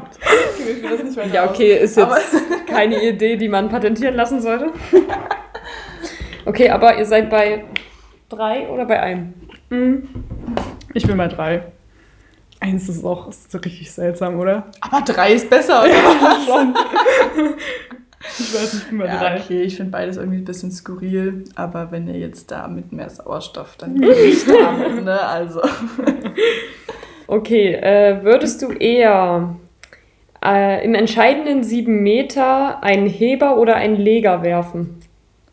Ich 0.58 0.66
will 0.84 0.90
das 0.90 1.04
nicht 1.04 1.18
weiter 1.18 1.34
Ja, 1.34 1.50
okay, 1.50 1.74
ist 1.78 1.98
jetzt 1.98 2.06
Aber- 2.08 2.20
keine 2.68 3.04
Idee, 3.04 3.36
die 3.36 3.50
man 3.50 3.68
patentieren 3.70 4.16
lassen 4.16 4.42
sollte. 4.42 4.68
Okay, 6.46 6.70
aber 6.70 6.98
ihr 6.98 7.06
seid 7.06 7.30
bei 7.30 7.66
drei 8.30 8.68
oder 8.70 8.86
bei 8.86 9.00
einem? 9.02 9.34
Mhm. 9.70 10.08
Ich 10.94 11.06
bin 11.06 11.18
bei 11.18 11.28
drei. 11.28 11.64
Eins 12.62 12.88
ist 12.88 13.04
auch 13.04 13.28
ist 13.28 13.52
so 13.52 13.58
richtig 13.58 13.92
seltsam, 13.92 14.40
oder? 14.40 14.68
Aber 14.80 15.02
drei 15.02 15.34
ist 15.34 15.50
besser, 15.50 15.84
oder? 15.84 15.94
Ich 18.40 18.54
weiß 18.54 18.74
nicht, 18.74 18.84
ich 18.84 18.90
bin 18.90 18.98
bei 19.00 19.06
Ja, 19.06 19.18
drei. 19.20 19.40
okay, 19.40 19.62
ich 19.64 19.76
finde 19.78 19.92
beides 19.92 20.18
irgendwie 20.18 20.38
ein 20.38 20.46
bisschen 20.46 20.72
skurril, 20.72 21.44
aber 21.56 21.92
wenn 21.92 22.08
ihr 22.08 22.18
jetzt 22.20 22.52
da 22.52 22.68
mit 22.68 22.92
mehr 22.92 23.10
Sauerstoff, 23.10 23.76
dann 23.78 23.94
bin 24.00 24.10
ich 24.10 24.46
damit, 24.46 25.04
ne? 25.04 25.20
Also. 25.22 25.62
Okay, 27.28 27.74
äh, 27.74 28.24
würdest 28.24 28.62
du 28.62 28.72
eher 28.72 29.56
äh, 30.44 30.84
im 30.86 30.94
entscheidenden 30.96 31.64
sieben 31.64 32.04
Meter 32.04 32.84
einen 32.84 33.08
Heber 33.08 33.58
oder 33.58 33.76
einen 33.76 33.96
Leger 33.96 34.44
werfen? 34.44 35.00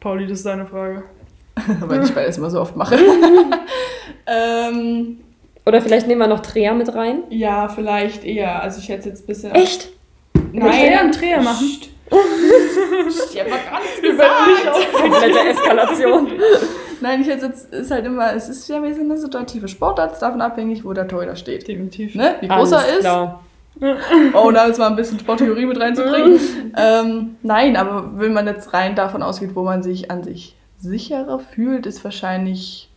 Pauli, 0.00 0.26
das 0.26 0.38
ist 0.38 0.46
deine 0.46 0.66
Frage. 0.66 1.04
Weil 1.80 2.02
ich 2.04 2.12
beides 2.14 2.38
immer 2.38 2.50
so 2.50 2.60
oft 2.60 2.76
mache. 2.76 2.96
ähm, 4.26 5.18
Oder 5.64 5.80
vielleicht 5.80 6.08
nehmen 6.08 6.20
wir 6.20 6.26
noch 6.26 6.40
Dreher 6.40 6.74
mit 6.74 6.94
rein? 6.94 7.24
ja, 7.30 7.68
vielleicht 7.68 8.24
eher. 8.24 8.62
Also 8.62 8.80
ich 8.80 8.88
hätte 8.88 9.08
jetzt 9.08 9.24
ein 9.24 9.26
bisschen. 9.26 9.52
Echt? 9.54 9.90
Dreher 10.34 11.00
einen 11.00 11.12
Dreher 11.12 11.40
machen? 11.42 11.66
Psst. 11.66 11.91
Ich 12.12 13.40
habe 13.40 13.50
gar 13.50 13.80
nichts 13.80 14.02
Wir 14.02 14.18
werden 14.18 14.52
nicht 14.52 14.64
gesagt. 14.64 14.92
Komplette 15.02 15.48
Eskalation. 15.48 16.28
Nein, 17.00 17.20
ich 17.22 17.28
hätte 17.28 17.46
jetzt, 17.46 17.72
ist 17.72 17.90
halt 17.90 18.04
immer, 18.06 18.32
es 18.34 18.48
ist 18.48 18.68
ja 18.68 18.82
wie 18.82 18.92
so 18.92 19.00
eine 19.00 19.16
situative 19.18 19.66
Sportart, 19.66 20.20
davon 20.22 20.40
abhängig, 20.40 20.84
wo 20.84 20.92
der 20.92 21.08
Torhüter 21.08 21.34
steht. 21.36 21.66
Definitiv. 21.66 22.14
Ne? 22.14 22.36
Wie 22.40 22.48
groß 22.48 22.72
Alles 22.72 22.86
er 22.88 22.94
ist. 22.94 23.00
Klar. 23.00 23.44
Oh, 24.34 24.50
da 24.52 24.66
ist 24.66 24.78
mal 24.78 24.88
ein 24.88 24.96
bisschen 24.96 25.18
Sporttheorie 25.18 25.64
mit 25.64 25.80
reinzubringen. 25.80 26.38
ähm, 26.76 27.36
nein, 27.42 27.76
aber 27.76 28.18
wenn 28.18 28.32
man 28.34 28.46
jetzt 28.46 28.72
rein 28.74 28.94
davon 28.94 29.22
ausgeht, 29.22 29.56
wo 29.56 29.62
man 29.62 29.82
sich 29.82 30.10
an 30.10 30.22
sich 30.22 30.54
sicherer 30.78 31.38
fühlt, 31.40 31.86
ist 31.86 32.04
wahrscheinlich, 32.04 32.90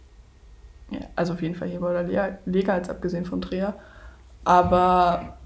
ja, 0.91 0.99
also 1.15 1.33
auf 1.33 1.41
jeden 1.41 1.55
Fall 1.55 1.69
Heber 1.69 1.89
oder 1.91 2.03
Le- 2.03 2.37
Lega, 2.45 2.75
jetzt 2.75 2.89
abgesehen 2.89 3.25
von 3.25 3.39
Dreher. 3.39 3.73
Aber 4.43 5.37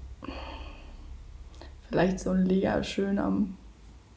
vielleicht 1.88 2.18
so 2.20 2.30
ein 2.30 2.44
Lega 2.44 2.82
schön 2.82 3.18
am 3.18 3.56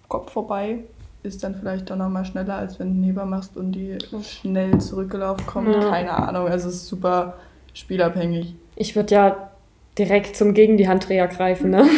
Kopf 0.07 0.31
vorbei 0.31 0.79
ist 1.23 1.43
dann 1.43 1.55
vielleicht 1.55 1.89
doch 1.89 1.95
nochmal 1.95 2.25
schneller, 2.25 2.55
als 2.55 2.79
wenn 2.79 2.89
du 2.89 2.93
einen 2.95 3.03
Heber 3.03 3.25
machst 3.25 3.55
und 3.55 3.71
die 3.71 3.97
schnell 4.23 4.77
zurückgelaufen 4.79 5.45
kommt. 5.45 5.73
Ja. 5.73 5.89
Keine 5.89 6.11
Ahnung, 6.11 6.47
also 6.47 6.67
es 6.69 6.75
ist 6.75 6.87
super 6.87 7.35
spielabhängig. 7.73 8.55
Ich 8.75 8.95
würde 8.95 9.15
ja 9.15 9.49
direkt 9.97 10.35
zum 10.35 10.53
gegen 10.53 10.77
die 10.77 10.87
Handdreher 10.87 11.27
greifen, 11.27 11.69
ne? 11.71 11.85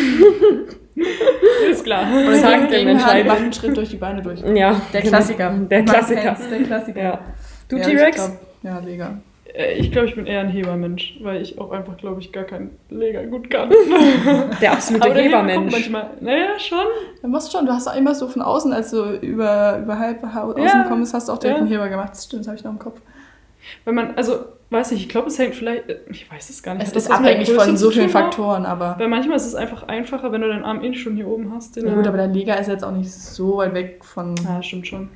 Ist 1.70 1.84
klar. 1.84 2.04
Und 2.04 2.32
gegen, 2.32 2.70
dem 2.70 2.88
entscheiden. 2.90 3.28
macht 3.28 3.42
einen 3.42 3.54
Schritt 3.54 3.76
durch 3.76 3.90
die 3.90 3.98
Beine 3.98 4.22
durch. 4.22 4.42
Ja. 4.42 4.80
Der 4.94 5.02
genau. 5.02 5.18
Klassiker. 5.18 5.50
Der 5.50 5.80
Man 5.80 5.86
Klassiker. 5.86 6.38
Der 6.50 6.64
Klassiker. 6.64 7.02
Ja. 7.04 7.20
Du 7.68 7.78
Ja, 7.78 7.86
T-Rex? 7.86 8.32
Ja, 8.62 8.80
Lega. 8.80 9.18
Äh, 9.58 9.74
Ich 9.78 9.92
glaube, 9.92 10.08
ich 10.08 10.16
bin 10.16 10.26
eher 10.26 10.42
ein 10.42 10.50
Hebermensch, 10.50 11.18
weil 11.22 11.42
ich 11.42 11.60
auch 11.60 11.72
einfach, 11.72 11.98
glaube 11.98 12.20
ich, 12.22 12.32
gar 12.32 12.44
keinen 12.44 12.72
Leger 12.90 13.24
gut 13.26 13.50
kann. 13.50 13.70
Der 14.62 14.74
absolute 14.74 15.10
der 15.10 15.24
Heber 15.24 15.38
kommt 15.38 15.50
Hebermensch. 15.50 15.72
Manchmal, 15.74 16.10
naja, 16.22 16.60
schon. 16.60 16.86
Du 17.22 17.28
musst 17.28 17.52
schon, 17.52 17.66
du 17.66 17.72
hast 17.72 17.88
auch 17.88 17.96
immer 17.96 18.14
so 18.16 18.28
von 18.28 18.42
außen, 18.42 18.72
als 18.74 18.92
du 18.92 19.04
über, 19.22 19.80
über 19.80 19.98
halb 20.00 20.24
au- 20.24 20.52
außen 20.52 20.64
Ja, 20.64 20.86
kommst, 20.88 21.14
hast 21.14 21.28
du 21.30 21.34
auch 21.34 21.38
direkt 21.40 21.58
ja. 21.60 21.64
einen 21.64 21.72
Heber 21.72 21.90
gemacht. 21.90 22.12
Das 22.12 22.26
stimmt, 22.26 22.42
das 22.42 22.48
habe 22.48 22.58
ich 22.58 22.64
noch 22.64 22.72
im 22.72 22.80
Kopf. 22.80 23.00
Wenn 23.84 23.96
man, 23.96 24.14
also, 24.16 24.46
weiß 24.70 24.92
nicht, 24.92 25.02
ich 25.02 25.10
glaube, 25.10 25.28
es 25.28 25.40
hängt 25.40 25.56
vielleicht, 25.56 25.90
äh, 25.90 25.98
ich 26.12 26.30
weiß 26.32 26.50
es 26.52 26.62
gar 26.62 26.76
nicht. 26.76 26.88
Es 26.88 26.94
ist 26.96 27.08
der 27.10 27.16
abhängig 27.16 27.52
von 27.52 27.76
so 27.78 27.90
vielen? 27.90 28.10
Faktoren, 28.10 28.64
aber. 28.66 28.96
Weil 29.00 29.08
manchmal 29.08 29.38
ist 29.38 29.46
es 29.48 29.56
einfach 29.56 29.88
einfacher, 29.88 30.32
wenn 30.32 30.42
du 30.42 30.48
deinen 30.48 30.64
Arm 30.64 30.84
eh 30.84 30.94
schon 30.94 31.16
hier 31.16 31.28
oben 31.28 31.52
hast. 31.56 31.76
Den 31.76 31.88
Ja, 31.88 31.96
gut, 31.96 32.06
aber 32.06 32.18
der 32.18 32.28
Lega 32.28 32.54
ist 32.56 32.68
jetzt 32.68 32.84
auch 32.84 32.92
nicht 32.92 33.12
so 33.12 33.58
weit 33.58 33.74
weg 33.74 34.06
von. 34.06 34.36
ja, 34.44 34.62
stimmt 34.62 34.86
schon. 34.88 35.10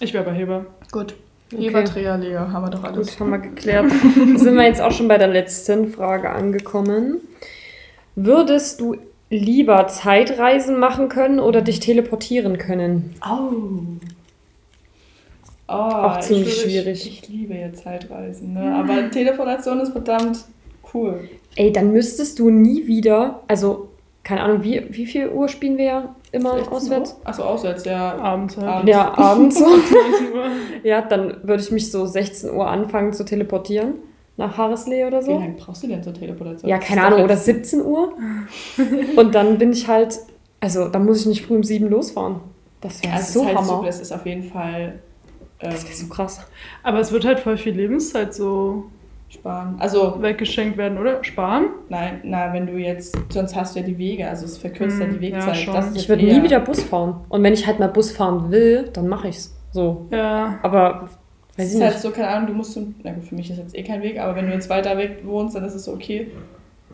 Ich 0.00 0.12
wäre 0.12 0.24
bei 0.24 0.32
Heber. 0.32 0.66
Gut. 0.90 1.14
Okay. 1.52 1.68
Lega, 1.68 2.50
haben 2.52 2.64
wir 2.64 2.70
doch 2.70 2.84
alles. 2.84 3.08
Gut, 3.10 3.20
haben 3.20 3.30
wir 3.30 3.38
geklärt. 3.38 3.90
Sind 4.36 4.54
wir 4.56 4.64
jetzt 4.64 4.80
auch 4.80 4.90
schon 4.92 5.08
bei 5.08 5.18
der 5.18 5.28
letzten 5.28 5.88
Frage 5.92 6.30
angekommen. 6.30 7.20
Würdest 8.16 8.80
du 8.80 8.96
lieber 9.30 9.86
Zeitreisen 9.88 10.78
machen 10.78 11.08
können 11.08 11.38
oder 11.40 11.60
dich 11.62 11.80
teleportieren 11.80 12.58
können? 12.58 13.14
Au. 13.20 13.50
Oh, 15.66 15.72
Auch 15.72 16.20
ziemlich 16.20 16.48
ich, 16.48 16.56
würde- 16.58 16.70
schwierig. 16.70 17.06
Ich, 17.06 17.22
ich 17.22 17.28
liebe 17.28 17.54
ja 17.54 17.72
Zeitreisen, 17.72 18.52
ne? 18.54 18.74
aber 18.74 19.10
Teleportation 19.10 19.80
ist 19.80 19.92
verdammt 19.92 20.44
cool. 20.92 21.28
Ey, 21.56 21.72
dann 21.72 21.92
müsstest 21.92 22.38
du 22.38 22.50
nie 22.50 22.86
wieder, 22.86 23.40
also 23.48 23.88
keine 24.24 24.42
Ahnung, 24.42 24.62
wie, 24.62 24.82
wie 24.90 25.06
viel 25.06 25.28
Uhr 25.30 25.48
spielen 25.48 25.78
wir 25.78 25.84
ja 25.84 26.14
immer 26.34 26.54
16 26.54 26.72
auswärts? 26.72 27.16
Achso, 27.24 27.42
auswärts, 27.44 27.84
ja. 27.84 28.16
Abends 28.18 28.56
halt. 28.56 28.66
Abends. 28.68 28.90
Ja, 28.90 29.18
abends. 29.18 29.58
so. 29.58 29.64
19 29.66 30.32
Uhr. 30.34 30.44
ja, 30.82 31.02
dann 31.02 31.36
würde 31.42 31.62
ich 31.62 31.70
mich 31.70 31.90
so 31.90 32.04
16 32.06 32.50
Uhr 32.50 32.68
anfangen 32.68 33.12
zu 33.12 33.24
teleportieren 33.24 33.94
nach 34.36 34.58
Harrisley 34.58 35.04
oder 35.04 35.20
Wie 35.20 35.24
so. 35.26 35.32
lange 35.38 35.54
brauchst 35.56 35.82
du 35.84 35.86
denn 35.86 36.02
zur 36.02 36.12
Teleportation? 36.12 36.68
Ja, 36.68 36.78
keine 36.78 37.04
Ahnung, 37.04 37.22
oder 37.22 37.34
jetzt- 37.34 37.44
17 37.44 37.82
Uhr. 37.82 38.12
Und 39.16 39.34
dann 39.34 39.58
bin 39.58 39.72
ich 39.72 39.86
halt, 39.88 40.18
also 40.60 40.88
dann 40.88 41.04
muss 41.04 41.20
ich 41.20 41.26
nicht 41.26 41.46
früh 41.46 41.56
um 41.56 41.62
7 41.62 41.88
losfahren. 41.88 42.40
Das 42.80 43.02
wäre 43.02 43.14
Ja, 43.14 43.20
es 43.20 43.32
so 43.32 43.40
ist 43.40 43.46
halt 43.46 43.56
Hammer. 43.58 43.66
so, 43.66 43.82
das 43.84 44.00
ist 44.00 44.12
auf 44.12 44.26
jeden 44.26 44.42
Fall 44.44 44.98
ähm, 45.60 45.70
das 45.70 45.84
wäre 45.84 45.94
so 45.94 46.08
krass. 46.08 46.40
Aber 46.82 46.98
es 46.98 47.12
wird 47.12 47.24
halt 47.24 47.40
voll 47.40 47.56
viel 47.56 47.74
Lebenszeit 47.74 48.34
so 48.34 48.84
sparen. 49.28 49.76
Also, 49.78 50.20
weggeschenkt 50.22 50.76
werden, 50.76 50.98
oder? 50.98 51.22
Sparen? 51.24 51.66
nein, 51.88 52.20
na, 52.24 52.52
wenn 52.52 52.66
du 52.66 52.74
jetzt, 52.74 53.16
sonst 53.30 53.56
hast 53.56 53.74
du 53.74 53.80
ja 53.80 53.86
die 53.86 53.98
Wege, 53.98 54.28
also 54.28 54.44
es 54.44 54.58
verkürzt 54.58 54.98
ja 55.00 55.06
Hm, 55.06 55.18
die 55.20 55.28
ja, 55.28 55.36
Wegzeit. 55.36 55.56
schon. 55.56 55.74
das 55.74 55.88
ist 55.88 55.96
Ich 55.96 56.08
würde 56.08 56.24
nie 56.24 56.42
wieder 56.42 56.60
Bus 56.60 56.82
fahren. 56.82 57.16
Und 57.28 57.42
wenn 57.42 57.52
ich 57.52 57.66
halt 57.66 57.78
mal 57.80 57.88
Bus 57.88 58.12
fahren 58.12 58.50
will, 58.50 58.88
dann 58.92 59.08
mache 59.08 59.28
ich's. 59.28 59.54
So. 59.72 60.06
Ja. 60.10 60.58
Aber 60.62 61.08
Weiß 61.56 61.66
es 61.66 61.70
ich 61.70 61.74
ist 61.76 61.82
halt 61.82 61.92
nicht. 61.94 62.02
so, 62.02 62.10
keine 62.10 62.28
Ahnung, 62.28 62.46
du 62.48 62.54
musst 62.54 62.72
zum, 62.74 62.94
na 63.02 63.12
gut, 63.12 63.24
für 63.24 63.34
mich 63.34 63.50
ist 63.50 63.58
jetzt 63.58 63.76
eh 63.76 63.82
kein 63.82 64.02
Weg, 64.02 64.20
aber 64.20 64.36
wenn 64.36 64.46
du 64.46 64.52
jetzt 64.52 64.70
weiter 64.70 64.96
weg 64.96 65.18
wohnst, 65.24 65.56
dann 65.56 65.64
ist 65.64 65.74
es 65.74 65.84
so, 65.84 65.92
okay, 65.92 66.28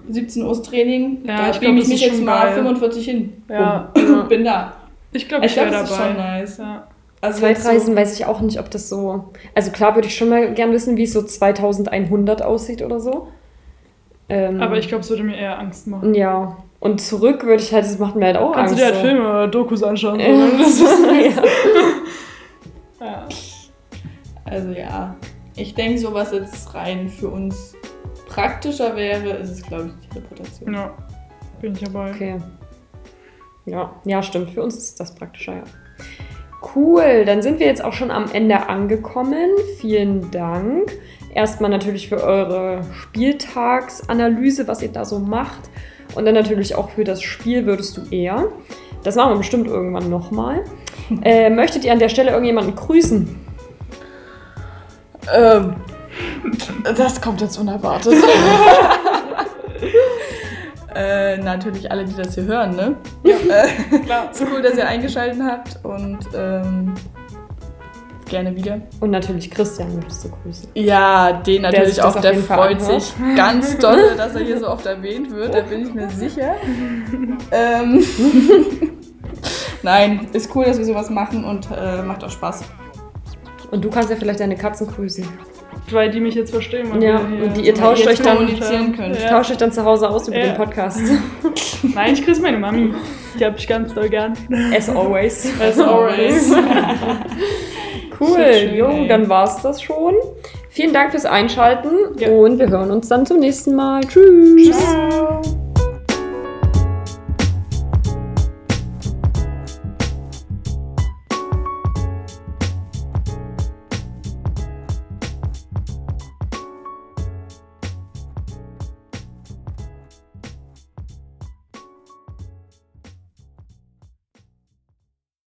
17 0.08 0.42
Uhr 0.44 0.62
Training, 0.62 1.18
Ja, 1.24 1.36
da 1.36 1.50
ich 1.50 1.58
bringe 1.58 1.74
glaub, 1.74 1.82
ich 1.84 1.88
mich 1.90 2.00
jetzt 2.00 2.22
mal 2.24 2.44
geil. 2.46 2.54
45 2.54 3.04
hin. 3.04 3.32
Ja, 3.48 3.90
Bumm. 3.94 4.02
ja. 4.08 4.22
Bin 4.28 4.44
da. 4.44 4.72
Ich 5.12 5.28
glaube, 5.28 5.44
ich 5.44 5.50
Ich 5.52 5.56
glaube, 5.58 5.72
wäre 5.72 5.82
das 5.82 5.90
ist 5.90 5.98
dabei. 5.98 6.08
schon 6.08 6.16
nice. 6.16 6.56
Ja. 6.58 6.86
Also 7.20 7.40
Zeitreisen 7.40 7.94
so, 7.94 7.96
weiß 8.00 8.14
ich 8.18 8.26
auch 8.26 8.40
nicht, 8.40 8.58
ob 8.58 8.70
das 8.70 8.88
so. 8.88 9.30
Also 9.54 9.70
klar 9.72 9.94
würde 9.94 10.08
ich 10.08 10.16
schon 10.16 10.30
mal 10.30 10.54
gern 10.54 10.72
wissen, 10.72 10.96
wie 10.96 11.02
es 11.02 11.12
so 11.12 11.22
2100 11.22 12.42
aussieht 12.42 12.82
oder 12.82 12.98
so. 12.98 13.28
Ähm, 14.28 14.60
Aber 14.62 14.78
ich 14.78 14.88
glaube, 14.88 15.02
es 15.02 15.10
würde 15.10 15.24
mir 15.24 15.36
eher 15.36 15.58
Angst 15.58 15.86
machen. 15.86 16.14
Ja. 16.14 16.56
Und 16.78 17.00
zurück 17.00 17.44
würde 17.44 17.62
ich 17.62 17.74
halt, 17.74 17.84
das 17.84 17.98
macht 17.98 18.16
mir 18.16 18.26
halt 18.26 18.38
auch 18.38 18.52
Kannst 18.52 18.72
Angst. 18.72 18.74
du 18.74 18.78
dir 18.78 18.84
halt 18.86 18.94
so. 18.94 19.00
Filme 19.02 19.28
oder 19.28 19.48
Dokus 19.48 19.82
anschauen. 19.82 20.20
So. 20.64 20.86
Ja. 23.00 23.06
Ja. 23.06 23.06
ja. 23.06 23.28
also 24.44 24.70
ja, 24.70 25.16
ich 25.56 25.74
denke, 25.74 25.98
so 25.98 26.14
was 26.14 26.32
jetzt 26.32 26.74
rein 26.74 27.08
für 27.08 27.28
uns 27.28 27.74
praktischer 28.28 28.94
wäre, 28.96 29.30
ist 29.36 29.50
es, 29.50 29.62
glaube 29.62 29.90
ich, 30.00 30.08
die 30.08 30.18
Reputation. 30.18 30.74
ja, 30.74 30.94
bin 31.60 31.72
ich 31.72 31.80
dabei. 31.80 32.10
Okay. 32.10 32.38
Ja, 33.66 33.94
ja, 34.04 34.22
stimmt. 34.22 34.50
Für 34.50 34.62
uns 34.62 34.76
ist 34.76 35.00
das 35.00 35.14
praktischer, 35.14 35.56
ja. 35.56 35.64
Cool, 36.74 37.24
dann 37.24 37.42
sind 37.42 37.58
wir 37.58 37.66
jetzt 37.66 37.82
auch 37.82 37.92
schon 37.92 38.10
am 38.10 38.26
Ende 38.32 38.68
angekommen. 38.68 39.48
Vielen 39.78 40.30
Dank. 40.30 40.92
Erstmal 41.34 41.70
natürlich 41.70 42.08
für 42.08 42.22
eure 42.22 42.82
Spieltagsanalyse, 42.92 44.68
was 44.68 44.82
ihr 44.82 44.92
da 44.92 45.04
so 45.04 45.18
macht. 45.18 45.70
Und 46.14 46.24
dann 46.26 46.34
natürlich 46.34 46.74
auch 46.74 46.90
für 46.90 47.04
das 47.04 47.22
Spiel 47.22 47.66
würdest 47.66 47.96
du 47.96 48.02
eher. 48.10 48.48
Das 49.04 49.16
machen 49.16 49.32
wir 49.32 49.38
bestimmt 49.38 49.68
irgendwann 49.68 50.10
nochmal. 50.10 50.64
Äh, 51.22 51.50
möchtet 51.50 51.84
ihr 51.84 51.90
an 51.90 51.98
der 51.98 52.08
Stelle 52.08 52.30
irgendjemanden 52.30 52.76
grüßen? 52.76 53.36
Ähm, 55.34 55.74
das 56.96 57.20
kommt 57.20 57.40
jetzt 57.40 57.58
unerwartet. 57.58 58.14
äh, 60.94 61.38
natürlich 61.38 61.90
alle, 61.90 62.04
die 62.04 62.14
das 62.14 62.34
hier 62.34 62.44
hören, 62.44 62.76
ne? 62.76 62.96
Ja. 63.24 63.36
Äh, 63.50 63.98
Klar. 64.00 64.30
ist 64.30 64.42
cool, 64.52 64.62
dass 64.62 64.76
ihr 64.76 64.86
eingeschaltet 64.86 65.42
habt 65.42 65.84
und 65.84 66.18
ähm, 66.34 66.94
gerne 68.26 68.54
wieder. 68.54 68.80
Und 69.00 69.10
natürlich 69.10 69.50
Christian 69.50 69.94
möchtest 69.96 70.24
du 70.24 70.28
grüßen. 70.30 70.68
Ja, 70.74 71.32
den 71.32 71.62
natürlich 71.62 72.00
auch. 72.02 72.18
Der 72.20 72.34
Fall 72.34 72.58
freut 72.58 72.80
anhört. 72.80 73.02
sich 73.02 73.14
ganz 73.36 73.76
doll, 73.78 74.14
dass 74.16 74.34
er 74.34 74.42
hier 74.42 74.58
so 74.58 74.68
oft 74.68 74.86
erwähnt 74.86 75.30
wird. 75.32 75.54
Da 75.54 75.62
bin 75.62 75.86
ich 75.86 75.92
mir 75.92 76.08
sicher. 76.10 76.54
ähm, 77.50 78.04
Nein, 79.82 80.28
ist 80.32 80.54
cool, 80.54 80.64
dass 80.64 80.78
wir 80.78 80.84
sowas 80.84 81.10
machen 81.10 81.44
und 81.44 81.68
äh, 81.76 82.02
macht 82.02 82.22
auch 82.22 82.30
Spaß. 82.30 82.62
Und 83.70 83.84
du 83.84 83.90
kannst 83.90 84.10
ja 84.10 84.16
vielleicht 84.16 84.40
deine 84.40 84.56
Katzen 84.56 84.86
grüßen. 84.86 85.26
Weil 85.90 86.10
die 86.10 86.20
mich 86.20 86.34
jetzt 86.34 86.50
verstehen. 86.52 87.00
Ja, 87.00 87.16
und 87.18 87.56
die- 87.56 87.62
ihr 87.62 87.74
tauscht 87.74 88.06
euch 88.06 88.20
dann-. 88.20 88.46
Ja. 88.48 89.28
Tauscht 89.28 89.50
euch 89.50 89.56
dann 89.56 89.72
zu 89.72 89.84
Hause 89.84 90.08
aus 90.08 90.28
über 90.28 90.38
Ja. 90.38 90.46
den 90.46 90.54
Podcast. 90.56 91.00
Nein, 91.94 92.12
ich 92.14 92.24
grüße 92.24 92.40
meine 92.42 92.58
Mami. 92.58 92.94
Die 93.38 93.44
habe 93.44 93.56
ich 93.58 93.66
ganz 93.66 93.92
doll 93.94 94.08
gern. 94.08 94.34
As 94.76 94.88
always. 94.88 95.50
As 95.60 95.78
always. 95.80 96.52
Cool, 98.18 98.36
schön, 98.52 98.74
jo, 98.74 98.86
ey. 98.88 99.08
dann 99.08 99.30
war's 99.30 99.62
das 99.62 99.80
schon. 99.80 100.14
Vielen 100.68 100.92
Dank 100.92 101.10
fürs 101.12 101.24
Einschalten 101.24 101.88
Ja. 102.18 102.28
und 102.28 102.58
wir 102.58 102.68
hören 102.68 102.90
uns 102.90 103.08
dann 103.08 103.24
zum 103.24 103.38
nächsten 103.40 103.74
Mal. 103.74 104.02
Tschüss. 104.02 104.76
Ciao. 104.78 105.40